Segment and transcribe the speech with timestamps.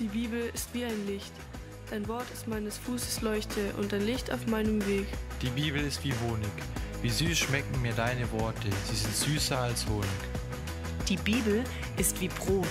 [0.00, 1.32] Die Bibel ist wie ein Licht.
[1.90, 5.06] Dein Wort ist meines Fußes Leuchte und ein Licht auf meinem Weg.
[5.42, 6.52] Die Bibel ist wie Honig.
[7.02, 8.68] Wie süß schmecken mir deine Worte.
[8.88, 10.08] Sie sind süßer als Honig.
[11.08, 11.64] Die Bibel
[11.96, 12.68] ist wie Brot.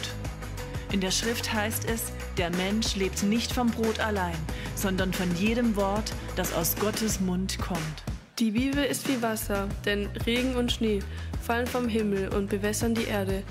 [0.93, 4.37] In der Schrift heißt es, der Mensch lebt nicht vom Brot allein,
[4.75, 8.03] sondern von jedem Wort, das aus Gottes Mund kommt.
[8.39, 10.99] Die Bibel ist wie Wasser, denn Regen und Schnee
[11.41, 13.43] fallen vom Himmel und bewässern die Erde.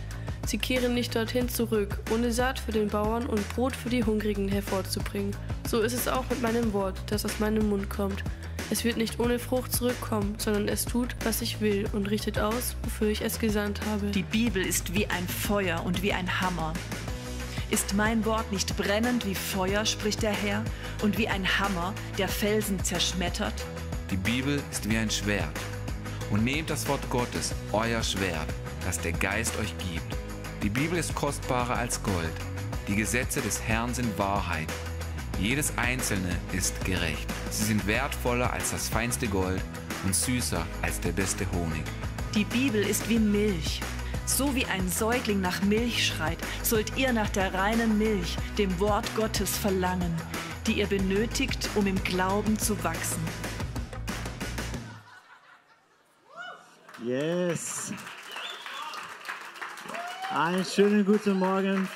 [0.46, 4.46] Sie kehren nicht dorthin zurück, ohne Saat für den Bauern und Brot für die Hungrigen
[4.46, 5.34] hervorzubringen.
[5.68, 8.22] So ist es auch mit meinem Wort, das aus meinem Mund kommt.
[8.70, 12.76] Es wird nicht ohne Frucht zurückkommen, sondern es tut, was ich will und richtet aus,
[12.84, 14.06] wofür ich es gesandt habe.
[14.12, 16.72] Die Bibel ist wie ein Feuer und wie ein Hammer.
[17.70, 20.62] Ist mein Wort nicht brennend wie Feuer, spricht der Herr,
[21.02, 23.54] und wie ein Hammer, der Felsen zerschmettert?
[24.12, 25.58] Die Bibel ist wie ein Schwert.
[26.30, 28.46] Und nehmt das Wort Gottes, euer Schwert,
[28.84, 30.15] das der Geist euch gibt
[30.66, 32.32] die Bibel ist kostbarer als Gold.
[32.88, 34.66] Die Gesetze des Herrn sind Wahrheit.
[35.38, 37.28] Jedes einzelne ist gerecht.
[37.52, 39.62] Sie sind wertvoller als das feinste Gold
[40.04, 41.84] und süßer als der beste Honig.
[42.34, 43.80] Die Bibel ist wie Milch.
[44.24, 49.08] So wie ein Säugling nach Milch schreit, sollt ihr nach der reinen Milch, dem Wort
[49.14, 50.16] Gottes, verlangen,
[50.66, 53.22] die ihr benötigt, um im Glauben zu wachsen.
[57.04, 57.92] Yes.
[60.38, 61.88] Einen schönen guten Morgen.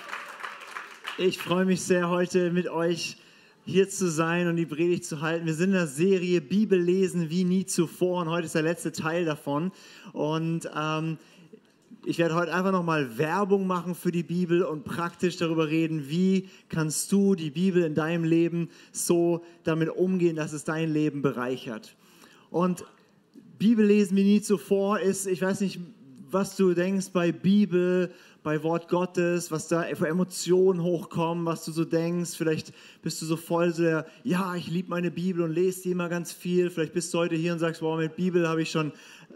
[1.19, 3.19] Ich freue mich sehr, heute mit euch
[3.67, 5.45] hier zu sein und die Predigt zu halten.
[5.45, 8.93] Wir sind in der Serie Bibel lesen wie nie zuvor und heute ist der letzte
[8.93, 9.73] Teil davon.
[10.15, 11.19] Und ähm,
[12.07, 16.49] ich werde heute einfach nochmal Werbung machen für die Bibel und praktisch darüber reden, wie
[16.71, 21.95] kannst du die Bibel in deinem Leben so damit umgehen, dass es dein Leben bereichert.
[22.49, 22.87] Und
[23.59, 25.79] Bibel lesen wie nie zuvor ist, ich weiß nicht,
[26.33, 31.73] was du denkst bei Bibel, bei Wort Gottes, was da für Emotionen hochkommen, was du
[31.73, 32.31] so denkst.
[32.37, 35.91] Vielleicht bist du so voll so der, ja, ich liebe meine Bibel und lese die
[35.91, 36.71] immer ganz viel.
[36.71, 38.93] Vielleicht bist du heute hier und sagst, wow, mit Bibel habe ich schon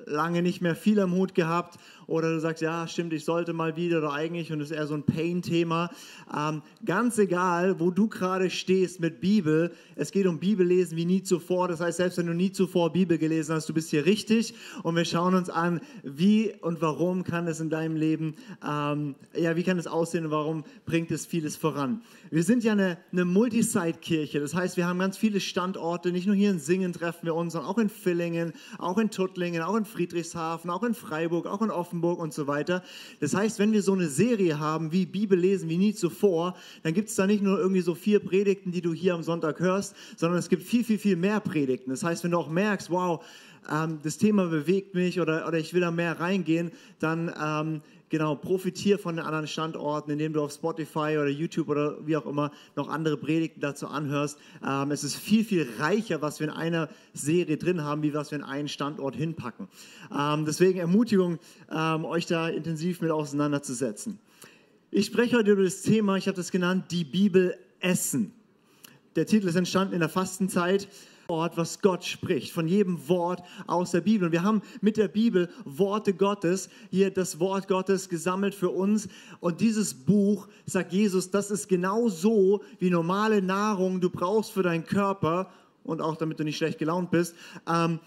[0.06, 3.76] lange nicht mehr viel am Hut gehabt oder du sagst, ja, stimmt, ich sollte mal
[3.76, 5.90] wieder oder eigentlich und es ist eher so ein Pain-Thema.
[6.36, 11.22] Ähm, ganz egal, wo du gerade stehst mit Bibel, es geht um Bibellesen wie nie
[11.22, 11.68] zuvor.
[11.68, 14.96] Das heißt, selbst wenn du nie zuvor Bibel gelesen hast, du bist hier richtig und
[14.96, 18.34] wir schauen uns an, wie und warum kann es in deinem Leben,
[18.66, 22.02] ähm, ja, wie kann es aussehen und warum bringt es vieles voran.
[22.30, 26.36] Wir sind ja eine, eine Multisite-Kirche, das heißt, wir haben ganz viele Standorte, nicht nur
[26.36, 29.84] hier in Singen treffen wir uns, sondern auch in Villingen, auch in Tuttlingen, auch in
[29.84, 32.82] Friedrichshafen, auch in Freiburg, auch in Offenbach Offenburg und so weiter.
[33.20, 36.92] Das heißt, wenn wir so eine Serie haben wie Bibel lesen wie nie zuvor, dann
[36.92, 39.94] gibt es da nicht nur irgendwie so vier Predigten, die du hier am Sonntag hörst,
[40.16, 41.90] sondern es gibt viel, viel, viel mehr Predigten.
[41.90, 43.24] Das heißt, wenn du auch merkst, wow,
[43.70, 47.80] ähm, das Thema bewegt mich oder, oder ich will da mehr reingehen, dann ähm,
[48.14, 52.26] genau, profitiere von den anderen Standorten, indem du auf Spotify oder YouTube oder wie auch
[52.26, 54.38] immer noch andere Predigten dazu anhörst.
[54.64, 58.30] Ähm, es ist viel, viel reicher, was wir in einer Serie drin haben, wie was
[58.30, 59.66] wir in einen Standort hinpacken.
[60.16, 61.40] Ähm, deswegen Ermutigung,
[61.72, 64.20] ähm, euch da intensiv mit auseinanderzusetzen.
[64.92, 68.32] Ich spreche heute über das Thema, ich habe das genannt, die Bibel essen.
[69.16, 70.86] Der Titel ist entstanden in der Fastenzeit.
[71.28, 74.26] Wort, was Gott spricht, von jedem Wort aus der Bibel.
[74.26, 79.08] Und wir haben mit der Bibel Worte Gottes, hier das Wort Gottes gesammelt für uns.
[79.40, 84.62] Und dieses Buch, sagt Jesus, das ist genau so wie normale Nahrung du brauchst für
[84.62, 85.50] deinen Körper
[85.84, 87.34] und auch damit du nicht schlecht gelaunt bist.
[87.66, 88.00] Ähm,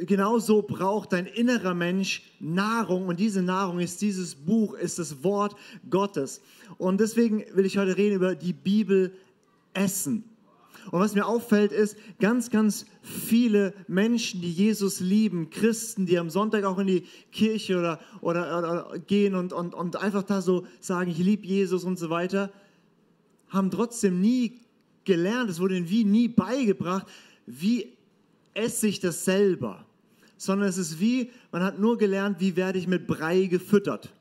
[0.00, 5.56] genauso braucht dein innerer Mensch Nahrung und diese Nahrung ist dieses Buch, ist das Wort
[5.90, 6.40] Gottes.
[6.78, 9.12] Und deswegen will ich heute reden über die Bibel
[9.74, 10.24] essen.
[10.90, 16.30] Und was mir auffällt, ist, ganz, ganz viele Menschen, die Jesus lieben, Christen, die am
[16.30, 20.66] Sonntag auch in die Kirche oder, oder, oder gehen und, und, und einfach da so
[20.80, 22.52] sagen, ich liebe Jesus und so weiter,
[23.48, 24.60] haben trotzdem nie
[25.04, 27.06] gelernt, es wurde ihnen wie nie beigebracht,
[27.46, 27.92] wie
[28.54, 29.84] esse ich das selber.
[30.36, 34.12] Sondern es ist wie, man hat nur gelernt, wie werde ich mit Brei gefüttert.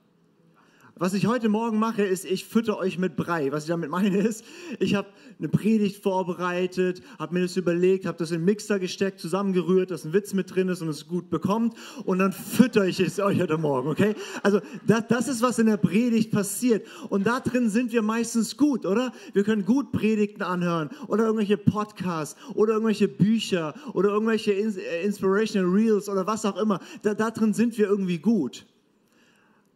[1.01, 3.51] Was ich heute Morgen mache, ist, ich fütter euch mit Brei.
[3.51, 4.45] Was ich damit meine ist,
[4.77, 5.07] ich habe
[5.39, 10.05] eine Predigt vorbereitet, habe mir das überlegt, habe das in den Mixer gesteckt, zusammengerührt, dass
[10.05, 11.73] ein Witz mit drin ist und es gut bekommt
[12.05, 14.13] und dann fütter ich es euch heute Morgen, okay?
[14.43, 18.55] Also das, das ist, was in der Predigt passiert und da drin sind wir meistens
[18.55, 19.11] gut, oder?
[19.33, 26.07] Wir können gut Predigten anhören oder irgendwelche Podcasts oder irgendwelche Bücher oder irgendwelche Inspirational Reels
[26.07, 26.79] oder was auch immer.
[27.01, 28.67] Da, da drin sind wir irgendwie gut.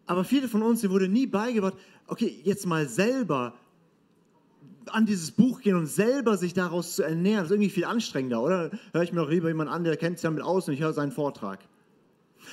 [0.08, 1.76] Aber viele von uns, denen wurde nie beigebracht,
[2.08, 3.54] okay, jetzt mal selber
[4.88, 7.40] an dieses Buch gehen und selber sich daraus zu ernähren.
[7.40, 8.72] Das ist irgendwie viel anstrengender, oder?
[8.94, 10.94] Höre ich mir doch lieber jemanden an, der kennt sich damit aus und ich höre
[10.94, 11.60] seinen Vortrag.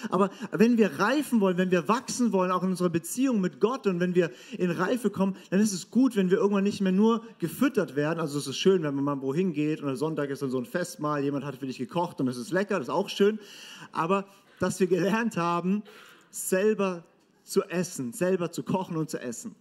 [0.08, 3.86] Aber wenn wir reifen wollen, wenn wir wachsen wollen, auch in unserer Beziehung mit Gott
[3.86, 6.92] und wenn wir in Reife kommen, dann ist es gut, wenn wir irgendwann nicht mehr
[6.92, 8.18] nur gefüttert werden.
[8.18, 10.64] Also es ist schön, wenn man mal wohin geht und Sonntag ist dann so ein
[10.64, 13.38] Festmahl, jemand hat für dich gekocht und es ist lecker, das ist auch schön.
[13.92, 14.24] Aber
[14.60, 15.82] dass wir gelernt haben,
[16.30, 17.04] selber
[17.52, 19.54] zu essen, selber zu kochen und zu essen.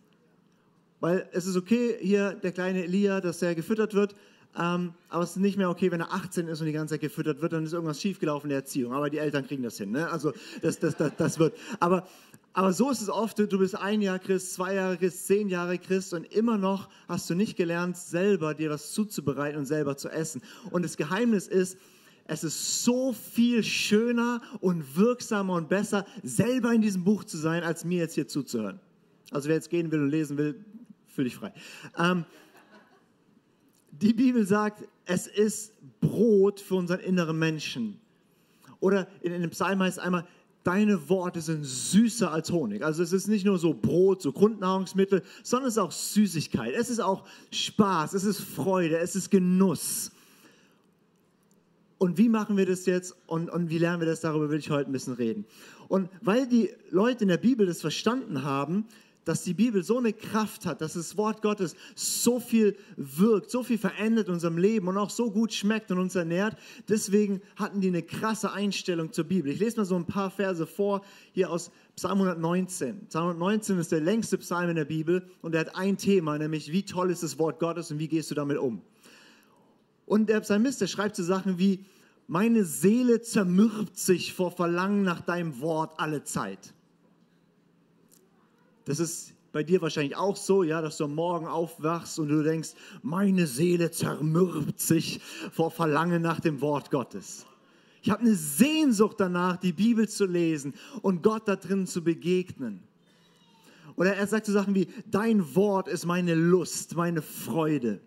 [1.00, 4.16] Weil es ist okay, hier der kleine Elia, dass er gefüttert wird,
[4.58, 7.02] ähm, aber es ist nicht mehr okay, wenn er 18 ist und die ganze Zeit
[7.02, 8.94] gefüttert wird, dann ist irgendwas schiefgelaufen in der Erziehung.
[8.94, 9.92] Aber die Eltern kriegen das hin.
[9.92, 10.10] Ne?
[10.10, 11.56] Also das, das, das, das wird.
[11.80, 12.06] Aber,
[12.54, 15.78] aber so ist es oft, du bist ein Jahr Christ, zwei Jahre Christ, zehn Jahre
[15.78, 20.10] Christ und immer noch hast du nicht gelernt, selber dir was zuzubereiten und selber zu
[20.10, 20.42] essen.
[20.70, 21.78] Und das Geheimnis ist,
[22.32, 27.62] es ist so viel schöner und wirksamer und besser, selber in diesem Buch zu sein,
[27.62, 28.80] als mir jetzt hier zuzuhören.
[29.32, 30.64] Also wer jetzt gehen will und lesen will,
[31.08, 31.52] fühl dich frei.
[31.98, 32.24] Ähm,
[33.92, 38.00] die Bibel sagt, es ist Brot für unseren inneren Menschen.
[38.80, 40.26] Oder in, in dem Psalm heißt es einmal,
[40.64, 42.82] deine Worte sind süßer als Honig.
[42.82, 46.74] Also es ist nicht nur so Brot, so Grundnahrungsmittel, sondern es ist auch Süßigkeit.
[46.76, 50.14] Es ist auch Spaß, es ist Freude, es ist Genuss.
[52.02, 54.22] Und wie machen wir das jetzt und, und wie lernen wir das?
[54.22, 55.46] Darüber will ich heute ein bisschen reden.
[55.88, 58.88] Und weil die Leute in der Bibel das verstanden haben,
[59.24, 63.62] dass die Bibel so eine Kraft hat, dass das Wort Gottes so viel wirkt, so
[63.62, 66.58] viel verändert in unserem Leben und auch so gut schmeckt und uns ernährt.
[66.90, 69.52] Deswegen hatten die eine krasse Einstellung zur Bibel.
[69.52, 71.04] Ich lese mal so ein paar Verse vor,
[71.34, 73.10] hier aus Psalm 119.
[73.10, 76.72] Psalm 119 ist der längste Psalm in der Bibel und er hat ein Thema, nämlich
[76.72, 78.82] wie toll ist das Wort Gottes und wie gehst du damit um.
[80.06, 81.86] Und der Psalmist, der schreibt so Sachen wie,
[82.28, 86.74] meine Seele zermürbt sich vor Verlangen nach deinem Wort alle Zeit.
[88.86, 92.42] Das ist bei dir wahrscheinlich auch so, ja, dass du am Morgen aufwachst und du
[92.42, 92.70] denkst,
[93.02, 95.22] meine Seele zermürbt sich
[95.52, 97.46] vor Verlangen nach dem Wort Gottes.
[98.02, 102.82] Ich habe eine Sehnsucht danach, die Bibel zu lesen und Gott da drin zu begegnen.
[103.96, 108.00] Oder er sagt so Sachen wie, dein Wort ist meine Lust, meine Freude.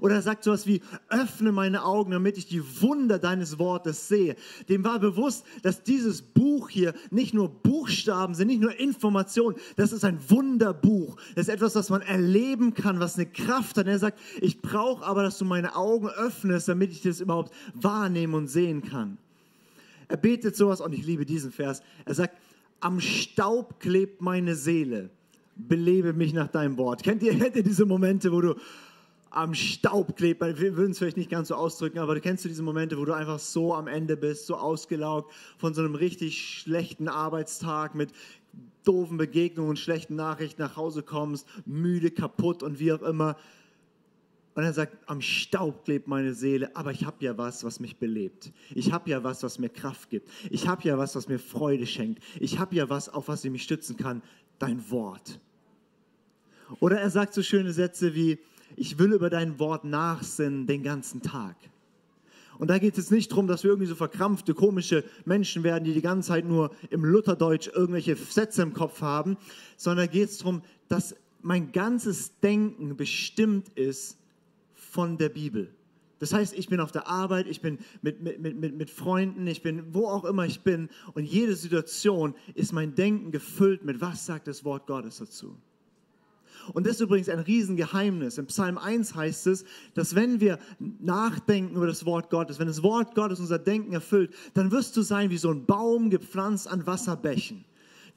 [0.00, 4.36] Oder er sagt sowas wie, öffne meine Augen, damit ich die Wunder deines Wortes sehe.
[4.68, 9.92] Dem war bewusst, dass dieses Buch hier nicht nur Buchstaben sind, nicht nur Informationen, das
[9.92, 11.16] ist ein Wunderbuch.
[11.34, 13.86] Das ist etwas, was man erleben kann, was eine Kraft hat.
[13.86, 17.52] Und er sagt, ich brauche aber, dass du meine Augen öffnest, damit ich das überhaupt
[17.74, 19.18] wahrnehmen und sehen kann.
[20.08, 21.82] Er betet sowas, und ich liebe diesen Vers.
[22.04, 22.36] Er sagt,
[22.80, 25.10] am Staub klebt meine Seele,
[25.54, 27.02] belebe mich nach deinem Wort.
[27.02, 28.54] Kennt ihr, kennt ihr diese Momente, wo du
[29.30, 30.40] am Staub klebt.
[30.40, 33.04] Wir würden es vielleicht nicht ganz so ausdrücken, aber du kennst du diese Momente, wo
[33.04, 38.12] du einfach so am Ende bist, so ausgelaugt von so einem richtig schlechten Arbeitstag mit
[38.84, 43.36] doofen Begegnungen und schlechten Nachrichten nach Hause kommst, müde, kaputt und wie auch immer.
[44.54, 47.98] Und er sagt, am Staub klebt meine Seele, aber ich habe ja was, was mich
[47.98, 48.52] belebt.
[48.74, 50.28] Ich habe ja was, was mir Kraft gibt.
[50.50, 52.22] Ich habe ja was, was mir Freude schenkt.
[52.40, 54.22] Ich habe ja was, auf was ich mich stützen kann,
[54.58, 55.38] dein Wort.
[56.80, 58.38] Oder er sagt so schöne Sätze wie,
[58.76, 61.56] ich will über dein Wort nachsinnen den ganzen Tag.
[62.58, 65.94] Und da geht es nicht darum, dass wir irgendwie so verkrampfte, komische Menschen werden, die
[65.94, 69.38] die ganze Zeit nur im Lutherdeutsch irgendwelche Sätze im Kopf haben,
[69.78, 74.18] sondern da geht es darum, dass mein ganzes Denken bestimmt ist
[74.74, 75.72] von der Bibel.
[76.18, 79.62] Das heißt, ich bin auf der Arbeit, ich bin mit, mit, mit, mit Freunden, ich
[79.62, 84.26] bin wo auch immer ich bin und jede Situation ist mein Denken gefüllt mit, was
[84.26, 85.56] sagt das Wort Gottes dazu.
[86.72, 88.38] Und das ist übrigens ein Riesengeheimnis.
[88.38, 89.64] Im Psalm 1 heißt es,
[89.94, 94.32] dass wenn wir nachdenken über das Wort Gottes, wenn das Wort Gottes unser Denken erfüllt,
[94.54, 97.64] dann wirst du sein wie so ein Baum gepflanzt an Wasserbächen,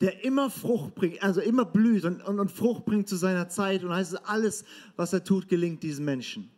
[0.01, 3.83] der immer Frucht bringt, also immer blüht und, und, und Frucht bringt zu seiner Zeit.
[3.83, 6.49] Und heißt es, alles, was er tut, gelingt diesen Menschen.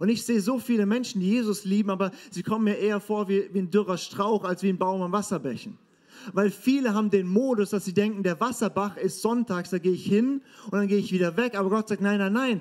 [0.00, 3.28] Und ich sehe so viele Menschen, die Jesus lieben, aber sie kommen mir eher vor
[3.28, 5.78] wie, wie ein dürrer Strauch als wie ein Baum an Wasserbächen
[6.32, 10.06] weil viele haben den Modus, dass sie denken, der Wasserbach ist sonntags, da gehe ich
[10.06, 11.56] hin und dann gehe ich wieder weg.
[11.56, 12.60] Aber Gott sagt, nein, nein, nein,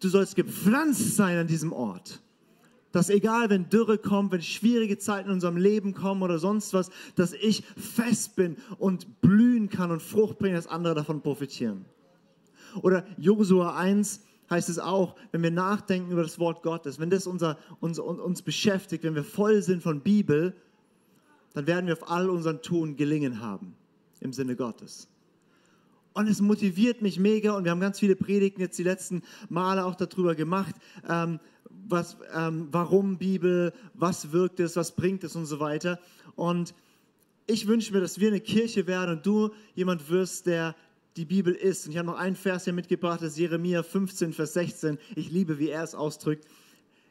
[0.00, 2.20] du sollst gepflanzt sein an diesem Ort.
[2.92, 6.90] Dass egal, wenn Dürre kommt, wenn schwierige Zeiten in unserem Leben kommen oder sonst was,
[7.14, 11.84] dass ich fest bin und blühen kann und Frucht bringen, dass andere davon profitieren.
[12.82, 17.26] Oder Josua 1 heißt es auch, wenn wir nachdenken über das Wort Gottes, wenn das
[17.26, 20.54] unser, uns, uns beschäftigt, wenn wir voll sind von Bibel,
[21.54, 23.74] dann werden wir auf all unseren Tun gelingen haben
[24.20, 25.08] im Sinne Gottes.
[26.12, 29.84] Und es motiviert mich mega und wir haben ganz viele Predigten jetzt die letzten Male
[29.84, 30.74] auch darüber gemacht,
[31.08, 31.38] ähm,
[31.88, 36.00] was, ähm, warum Bibel, was wirkt es, was bringt es und so weiter.
[36.34, 36.74] Und
[37.46, 40.74] ich wünsche mir, dass wir eine Kirche werden und du jemand wirst, der
[41.16, 41.86] die Bibel ist.
[41.86, 44.98] Und ich habe noch einen Vers hier mitgebracht, das ist Jeremia 15, Vers 16.
[45.14, 46.46] Ich liebe, wie er es ausdrückt.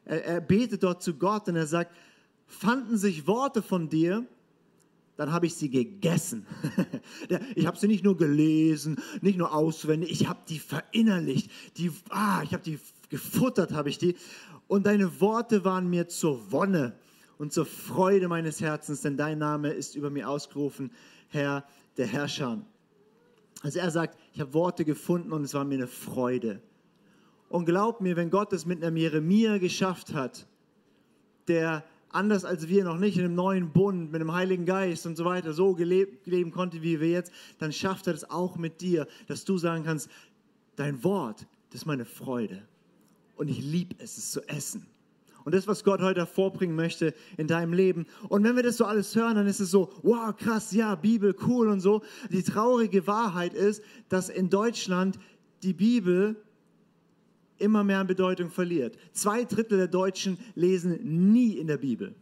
[0.05, 1.93] Er, er betet dort zu Gott und er sagt,
[2.49, 4.25] fanden sich Worte von dir,
[5.15, 6.45] dann habe ich sie gegessen.
[7.55, 11.49] ich habe sie nicht nur gelesen, nicht nur auswendig, ich habe die verinnerlicht.
[11.77, 12.79] Die, ah, ich habe die
[13.09, 14.15] gefuttert, habe ich die.
[14.67, 16.93] Und deine Worte waren mir zur Wonne
[17.37, 20.91] und zur Freude meines Herzens, denn dein Name ist über mir ausgerufen,
[21.29, 21.65] Herr
[21.97, 22.61] der Herrscher.
[23.61, 26.61] Also er sagt, ich habe Worte gefunden und es war mir eine Freude.
[27.49, 30.47] Und glaub mir, wenn Gott es mit einem Jeremia geschafft hat,
[31.47, 35.15] der anders als wir noch nicht in einem neuen Bund mit dem Heiligen Geist und
[35.15, 38.81] so weiter so gelebt, leben konnte wie wir jetzt, dann schafft er das auch mit
[38.81, 40.09] dir, dass du sagen kannst,
[40.75, 42.63] dein Wort, das ist meine Freude.
[43.35, 44.85] Und ich liebe es, es zu essen.
[45.45, 48.05] Und das, was Gott heute hervorbringen möchte in deinem Leben.
[48.27, 51.35] Und wenn wir das so alles hören, dann ist es so, wow, krass, ja, Bibel,
[51.47, 52.01] cool und so.
[52.29, 55.17] Die traurige Wahrheit ist, dass in Deutschland
[55.63, 56.35] die Bibel
[57.59, 58.97] immer mehr an Bedeutung verliert.
[59.13, 62.15] Zwei Drittel der Deutschen lesen nie in der Bibel.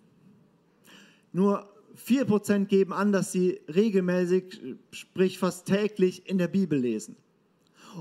[1.31, 1.67] Nur
[1.97, 7.15] 4% geben an, dass sie regelmäßig, sprich fast täglich in der Bibel lesen.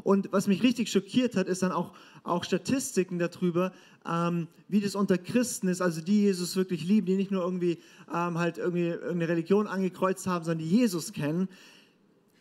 [0.03, 3.73] Und was mich richtig schockiert hat, ist dann auch, auch Statistiken darüber,
[4.07, 7.79] ähm, wie das unter Christen ist, also die Jesus wirklich lieben, die nicht nur irgendwie
[8.13, 11.49] ähm, halt irgendwie irgendeine Religion angekreuzt haben, sondern die Jesus kennen,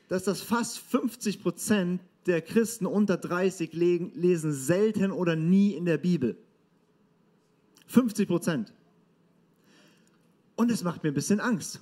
[0.10, 5.98] dass das fast 50 Prozent der Christen unter 30 lesen selten oder nie in der
[5.98, 6.38] Bibel.
[7.88, 8.74] 50 Prozent.
[10.56, 11.80] Und es macht mir ein bisschen Angst.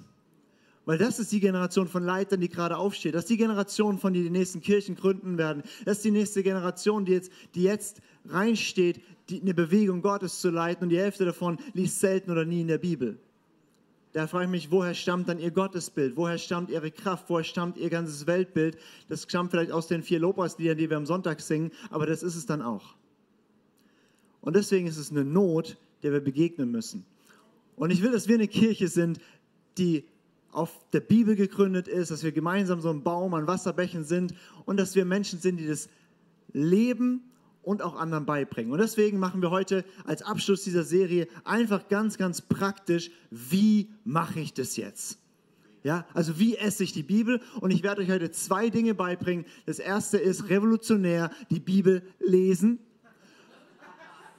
[0.85, 3.15] Weil das ist die Generation von Leitern, die gerade aufsteht.
[3.15, 5.63] Das ist die Generation, von die die nächsten Kirchen gründen werden.
[5.85, 10.49] Das ist die nächste Generation, die jetzt, die jetzt reinsteht, die, eine Bewegung Gottes zu
[10.49, 10.83] leiten.
[10.83, 13.17] Und die Hälfte davon liest selten oder nie in der Bibel.
[14.13, 16.15] Da frage ich mich, woher stammt dann ihr Gottesbild?
[16.15, 17.25] Woher stammt ihre Kraft?
[17.29, 18.77] Woher stammt ihr ganzes Weltbild?
[19.09, 22.35] Das stammt vielleicht aus den vier Lobpreisliedern, die wir am Sonntag singen, aber das ist
[22.35, 22.95] es dann auch.
[24.41, 27.05] Und deswegen ist es eine Not, der wir begegnen müssen.
[27.75, 29.19] Und ich will, dass wir eine Kirche sind,
[29.79, 30.05] die
[30.51, 34.77] auf der Bibel gegründet ist, dass wir gemeinsam so ein Baum an Wasserbächen sind und
[34.77, 35.89] dass wir Menschen sind, die das
[36.51, 37.31] leben
[37.63, 38.71] und auch anderen beibringen.
[38.71, 44.39] Und deswegen machen wir heute als Abschluss dieser Serie einfach ganz, ganz praktisch, wie mache
[44.39, 45.17] ich das jetzt?
[45.83, 47.41] Ja, also wie esse ich die Bibel?
[47.59, 49.45] Und ich werde euch heute zwei Dinge beibringen.
[49.65, 52.79] Das erste ist revolutionär, die Bibel lesen.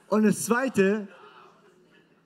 [0.07, 1.07] Und das zweite,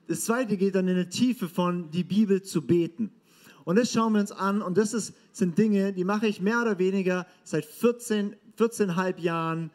[0.06, 3.10] das zweite geht dann in die Tiefe von die Bibel zu beten.
[3.64, 4.62] Und das schauen wir uns an.
[4.62, 9.70] Und das ist, sind Dinge, die mache ich mehr oder weniger seit 14, 14,5 Jahren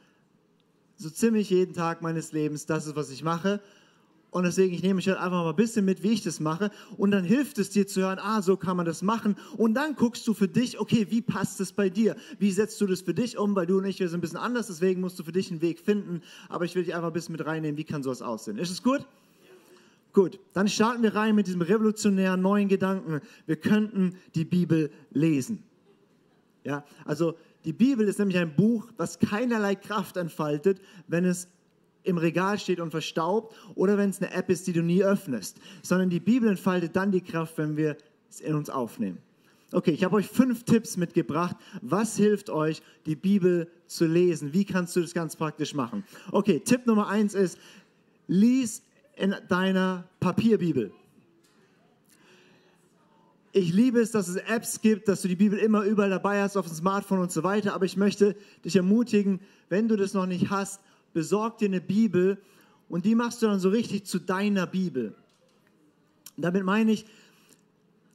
[0.98, 3.62] so ziemlich jeden Tag meines Lebens, das ist, was ich mache.
[4.36, 6.70] Und deswegen, ich nehme mich halt einfach mal ein bisschen mit, wie ich das mache.
[6.98, 9.38] Und dann hilft es dir zu hören, ah, so kann man das machen.
[9.56, 12.18] Und dann guckst du für dich, okay, wie passt es bei dir?
[12.38, 13.56] Wie setzt du das für dich um?
[13.56, 15.62] Weil du und ich, wir sind ein bisschen anders, deswegen musst du für dich einen
[15.62, 16.22] Weg finden.
[16.50, 18.58] Aber ich will dich einfach ein bisschen mit reinnehmen, wie kann sowas aussehen?
[18.58, 19.06] Ist es gut?
[20.12, 23.22] Gut, dann starten wir rein mit diesem revolutionären neuen Gedanken.
[23.46, 25.64] Wir könnten die Bibel lesen.
[26.66, 27.36] Ja, also
[27.66, 31.48] die Bibel ist nämlich ein Buch, was keinerlei Kraft entfaltet, wenn es
[32.04, 35.58] im Regal steht und verstaubt oder wenn es eine App ist, die du nie öffnest,
[35.82, 37.98] sondern die Bibel entfaltet dann die Kraft, wenn wir
[38.30, 39.18] es in uns aufnehmen.
[39.72, 41.56] Okay, ich habe euch fünf Tipps mitgebracht.
[41.82, 44.54] Was hilft euch, die Bibel zu lesen?
[44.54, 46.04] Wie kannst du das ganz praktisch machen?
[46.32, 47.58] Okay, Tipp Nummer eins ist,
[48.28, 48.84] lies
[49.16, 50.92] in deiner Papierbibel.
[53.58, 56.58] Ich liebe es, dass es Apps gibt, dass du die Bibel immer überall dabei hast,
[56.58, 57.74] auf dem Smartphone und so weiter.
[57.74, 58.36] Aber ich möchte
[58.66, 60.82] dich ermutigen, wenn du das noch nicht hast,
[61.14, 62.38] besorg dir eine Bibel
[62.90, 65.16] und die machst du dann so richtig zu deiner Bibel.
[66.36, 67.06] Damit meine ich,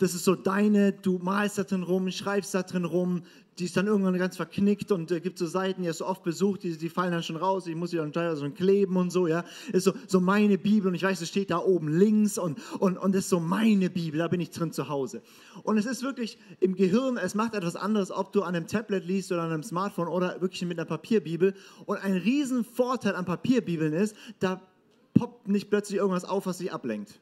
[0.00, 3.22] das ist so deine, du malst da drin rum, schreibst da drin rum,
[3.58, 6.22] die ist dann irgendwann ganz verknickt und äh, gibt so Seiten, die hast du oft
[6.22, 9.10] besucht, die, die fallen dann schon raus, ich muss die dann teilweise schon kleben und
[9.10, 9.44] so, ja.
[9.74, 12.96] Ist so, so meine Bibel und ich weiß, es steht da oben links und, und,
[12.96, 15.20] und das ist so meine Bibel, da bin ich drin zu Hause.
[15.64, 19.04] Und es ist wirklich im Gehirn, es macht etwas anderes, ob du an einem Tablet
[19.04, 21.52] liest oder an einem Smartphone oder wirklich mit einer Papierbibel.
[21.84, 24.62] Und ein riesen Vorteil an Papierbibeln ist, da
[25.12, 27.20] poppt nicht plötzlich irgendwas auf, was dich ablenkt.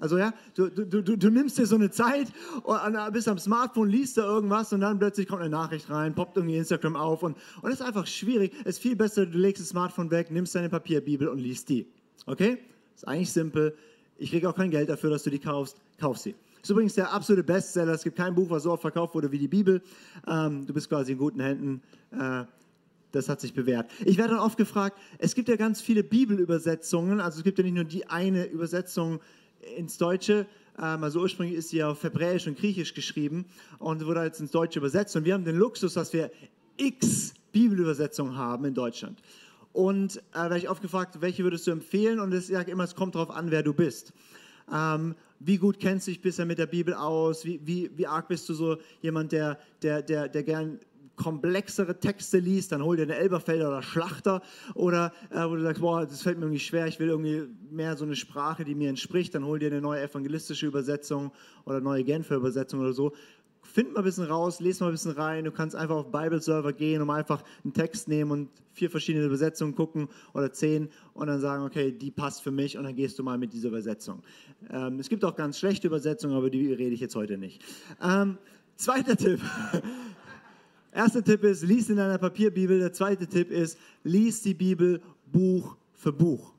[0.00, 2.28] Also ja, du, du, du, du nimmst dir so eine Zeit,
[2.62, 6.36] und bist am Smartphone, liest da irgendwas und dann plötzlich kommt eine Nachricht rein, poppt
[6.36, 8.52] irgendwie Instagram auf und, und das ist einfach schwierig.
[8.60, 11.86] Es ist viel besser, du legst das Smartphone weg, nimmst deine Papierbibel und liest die.
[12.26, 12.58] Okay?
[12.94, 13.76] Ist eigentlich simpel.
[14.16, 15.76] Ich kriege auch kein Geld dafür, dass du die kaufst.
[16.00, 16.34] Kauf sie.
[16.62, 17.92] Ist übrigens der absolute Bestseller.
[17.92, 19.80] Es gibt kein Buch, was so oft verkauft wurde wie die Bibel.
[20.26, 21.82] Ähm, du bist quasi in guten Händen.
[22.10, 22.44] Äh,
[23.12, 23.90] das hat sich bewährt.
[24.04, 27.64] Ich werde dann oft gefragt, es gibt ja ganz viele Bibelübersetzungen, also es gibt ja
[27.64, 29.20] nicht nur die eine Übersetzung
[29.76, 30.46] ins Deutsche.
[30.78, 33.46] Ähm, also ursprünglich ist sie auf Hebräisch und Griechisch geschrieben
[33.78, 35.16] und wurde jetzt ins Deutsche übersetzt.
[35.16, 36.30] Und wir haben den Luxus, dass wir
[36.76, 39.20] x Bibelübersetzungen haben in Deutschland.
[39.72, 42.20] Und äh, werde ich oft gefragt, welche würdest du empfehlen?
[42.20, 44.12] Und ich sage immer, es kommt darauf an, wer du bist.
[44.72, 47.44] Ähm, Wie gut kennst du dich bisher mit der Bibel aus?
[47.44, 50.80] Wie, wie, wie arg bist du so jemand, der, der, der, der gern
[51.18, 54.40] komplexere Texte liest, dann hol dir eine Elberfelder oder Schlachter
[54.74, 57.96] oder äh, wo du sagst, boah, das fällt mir irgendwie schwer, ich will irgendwie mehr
[57.96, 61.32] so eine Sprache, die mir entspricht, dann hol dir eine neue evangelistische Übersetzung
[61.66, 63.12] oder neue Genfer Übersetzung oder so.
[63.62, 65.44] Find mal ein bisschen raus, lese mal ein bisschen rein.
[65.44, 69.74] Du kannst einfach auf Bible-Server gehen und einfach einen Text nehmen und vier verschiedene Übersetzungen
[69.74, 73.22] gucken oder zehn und dann sagen, okay, die passt für mich und dann gehst du
[73.22, 74.22] mal mit dieser Übersetzung.
[74.70, 77.62] Ähm, es gibt auch ganz schlechte Übersetzungen, aber die rede ich jetzt heute nicht.
[78.02, 78.38] Ähm,
[78.76, 79.40] zweiter Tipp.
[80.92, 82.78] Erster Tipp ist, lies in deiner Papierbibel.
[82.78, 86.54] Der zweite Tipp ist, lies die Bibel Buch für Buch.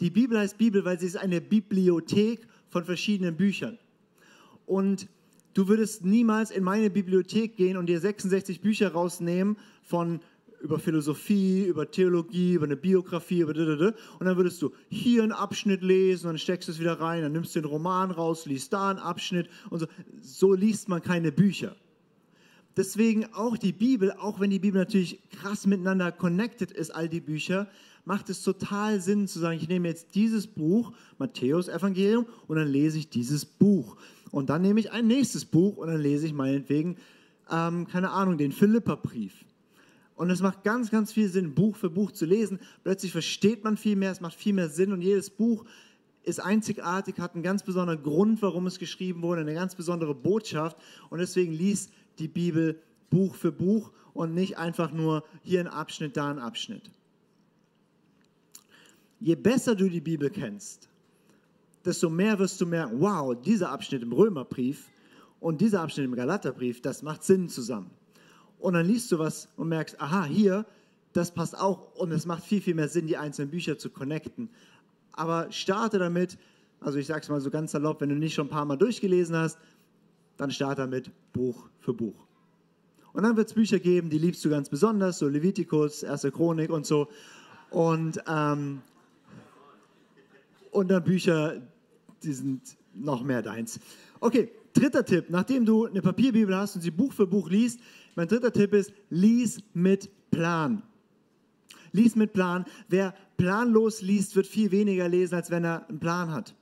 [0.00, 3.78] Die Bibel heißt Bibel, weil sie ist eine Bibliothek von verschiedenen Büchern.
[4.66, 5.08] Und
[5.54, 10.20] du würdest niemals in meine Bibliothek gehen und dir 66 Bücher rausnehmen von
[10.60, 15.82] über Philosophie, über Theologie, über eine Biografie, über und dann würdest du hier einen Abschnitt
[15.82, 18.90] lesen, dann steckst du es wieder rein, dann nimmst du den Roman raus, liest da
[18.90, 19.86] einen Abschnitt und so.
[20.20, 21.76] So liest man keine Bücher.
[22.78, 27.20] Deswegen auch die Bibel, auch wenn die Bibel natürlich krass miteinander connected ist, all die
[27.20, 27.66] Bücher,
[28.04, 32.68] macht es total Sinn zu sagen, ich nehme jetzt dieses Buch, Matthäus Evangelium, und dann
[32.68, 33.96] lese ich dieses Buch.
[34.30, 36.98] Und dann nehme ich ein nächstes Buch und dann lese ich meinetwegen,
[37.50, 39.44] ähm, keine Ahnung, den Philipperbrief.
[40.14, 42.60] Und es macht ganz, ganz viel Sinn, Buch für Buch zu lesen.
[42.84, 45.64] Plötzlich versteht man viel mehr, es macht viel mehr Sinn und jedes Buch
[46.22, 50.76] ist einzigartig, hat einen ganz besonderen Grund, warum es geschrieben wurde, eine ganz besondere Botschaft.
[51.10, 56.16] Und deswegen liest die Bibel Buch für Buch und nicht einfach nur hier ein Abschnitt,
[56.16, 56.90] da ein Abschnitt.
[59.20, 60.88] Je besser du die Bibel kennst,
[61.84, 64.88] desto mehr wirst du merken, wow, dieser Abschnitt im Römerbrief
[65.40, 67.90] und dieser Abschnitt im Galaterbrief, das macht Sinn zusammen.
[68.58, 70.66] Und dann liest du was und merkst, aha, hier,
[71.12, 74.50] das passt auch und es macht viel, viel mehr Sinn, die einzelnen Bücher zu connecten.
[75.12, 76.38] Aber starte damit,
[76.80, 78.76] also ich sage es mal so ganz salopp, wenn du nicht schon ein paar Mal
[78.76, 79.58] durchgelesen hast,
[80.38, 82.26] dann starte damit Buch für Buch.
[83.12, 86.70] Und dann wird es Bücher geben, die liebst du ganz besonders, so Levitikus, Erste Chronik
[86.70, 87.08] und so.
[87.70, 88.80] Und, ähm,
[90.70, 91.60] und dann Bücher,
[92.22, 93.80] die sind noch mehr deins.
[94.20, 97.80] Okay, dritter Tipp, nachdem du eine Papierbibel hast und sie Buch für Buch liest,
[98.14, 100.82] mein dritter Tipp ist, lies mit Plan.
[101.92, 102.64] Lies mit Plan.
[102.88, 106.54] Wer planlos liest, wird viel weniger lesen, als wenn er einen Plan hat.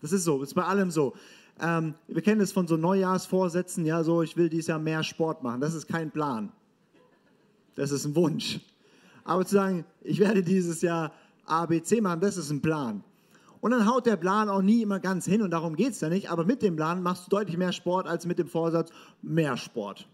[0.00, 1.14] Das ist so, das ist bei allem so.
[1.60, 5.42] Ähm, wir kennen es von so Neujahrsvorsätzen, ja, so ich will dieses Jahr mehr Sport
[5.42, 5.60] machen.
[5.60, 6.52] Das ist kein Plan.
[7.74, 8.60] Das ist ein Wunsch.
[9.24, 11.12] Aber zu sagen, ich werde dieses Jahr
[11.46, 13.02] ABC machen, das ist ein Plan.
[13.60, 16.10] Und dann haut der Plan auch nie immer ganz hin und darum geht es ja
[16.10, 16.30] nicht.
[16.30, 18.90] Aber mit dem Plan machst du deutlich mehr Sport als mit dem Vorsatz
[19.22, 20.06] mehr Sport.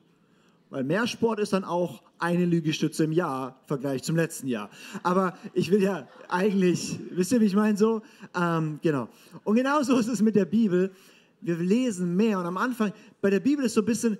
[0.71, 4.71] Weil mehr Sport ist dann auch eine Liegestütze im Jahr im Vergleich zum letzten Jahr.
[5.03, 8.03] Aber ich will ja eigentlich, wisst ihr, wie ich meine so?
[8.41, 9.09] Ähm, genau.
[9.43, 10.93] Und genauso ist es mit der Bibel
[11.41, 12.39] wir lesen mehr.
[12.39, 14.19] Und am Anfang, bei der Bibel ist so ein bisschen,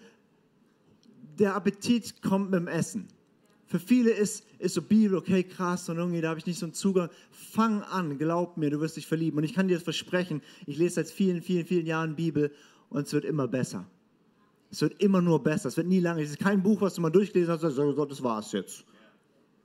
[1.39, 3.09] der Appetit kommt mit dem Essen.
[3.67, 6.67] Für viele ist, ist so Bibel, okay, krass, und irgendwie, da habe ich nicht so
[6.67, 7.09] einen Zugang.
[7.31, 9.39] Fang an, glaub mir, du wirst dich verlieben.
[9.39, 12.53] Und ich kann dir das versprechen, ich lese seit vielen, vielen, vielen Jahren Bibel
[12.89, 13.87] und es wird immer besser.
[14.71, 15.69] Es wird immer nur besser.
[15.69, 16.23] Es wird nie lange.
[16.23, 18.85] Es ist kein Buch, was du mal durchgelesen hast und sagst, oh das war's jetzt.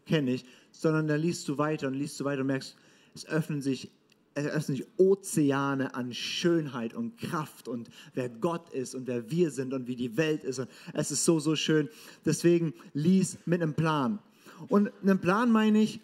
[0.05, 0.45] Kenne ich.
[0.71, 2.75] Sondern da liest du weiter und liest du weiter und merkst,
[3.13, 3.91] es öffnen sich
[4.35, 9.49] es öffnen sich Ozeane an Schönheit und Kraft und wer Gott ist und wer wir
[9.49, 10.59] sind und wie die Welt ist.
[10.59, 11.89] Und es ist so, so schön.
[12.25, 14.19] Deswegen lies mit einem Plan.
[14.67, 16.01] Und einen Plan meine ich,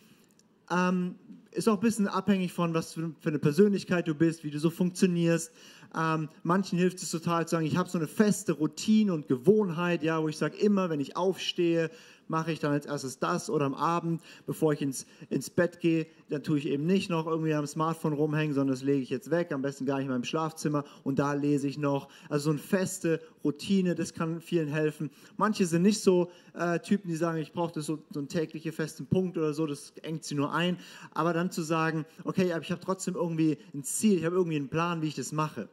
[0.70, 1.16] ähm,
[1.52, 4.70] ist auch ein bisschen abhängig von, was für eine Persönlichkeit du bist, wie du so
[4.70, 5.52] funktionierst.
[5.94, 10.04] Ähm, manchen hilft es total zu sagen, ich habe so eine feste Routine und Gewohnheit,
[10.04, 11.92] ja, wo ich sage, immer wenn ich aufstehe,
[12.32, 16.08] mache ich dann als erstes das oder am Abend, bevor ich ins, ins Bett gehe,
[16.30, 19.30] dann tue ich eben nicht noch irgendwie am Smartphone rumhängen, sondern das lege ich jetzt
[19.30, 22.08] weg, am besten gar nicht in meinem Schlafzimmer und da lese ich noch.
[22.30, 25.12] Also so eine feste Routine, das kann vielen helfen.
[25.38, 29.06] Manche sind nicht so äh, Typen, die sagen, ich brauche so, so einen täglichen festen
[29.06, 30.78] Punkt oder so, das engt sie nur ein.
[31.14, 34.56] Aber dann zu sagen, okay, aber ich habe trotzdem irgendwie ein Ziel, ich habe irgendwie
[34.56, 35.68] einen Plan, wie ich das mache.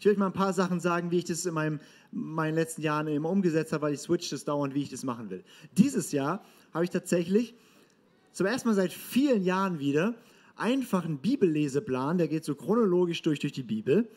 [0.00, 1.78] Ich will euch mal ein paar Sachen sagen, wie ich das in meinem,
[2.10, 5.28] meinen letzten Jahren immer umgesetzt habe, weil ich switch das dauernd, wie ich das machen
[5.28, 5.44] will.
[5.76, 7.54] Dieses Jahr habe ich tatsächlich
[8.32, 10.14] zum ersten Mal seit vielen Jahren wieder
[10.56, 14.08] einfach einen Bibelleseplan, der geht so chronologisch durch, durch die Bibel,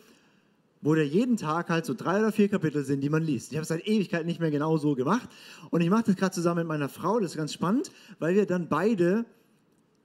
[0.81, 3.51] wo da jeden Tag halt so drei oder vier Kapitel sind, die man liest.
[3.51, 5.27] Ich habe es seit Ewigkeit nicht mehr genau so gemacht
[5.69, 8.45] und ich mache das gerade zusammen mit meiner Frau, das ist ganz spannend, weil wir
[8.45, 9.25] dann beide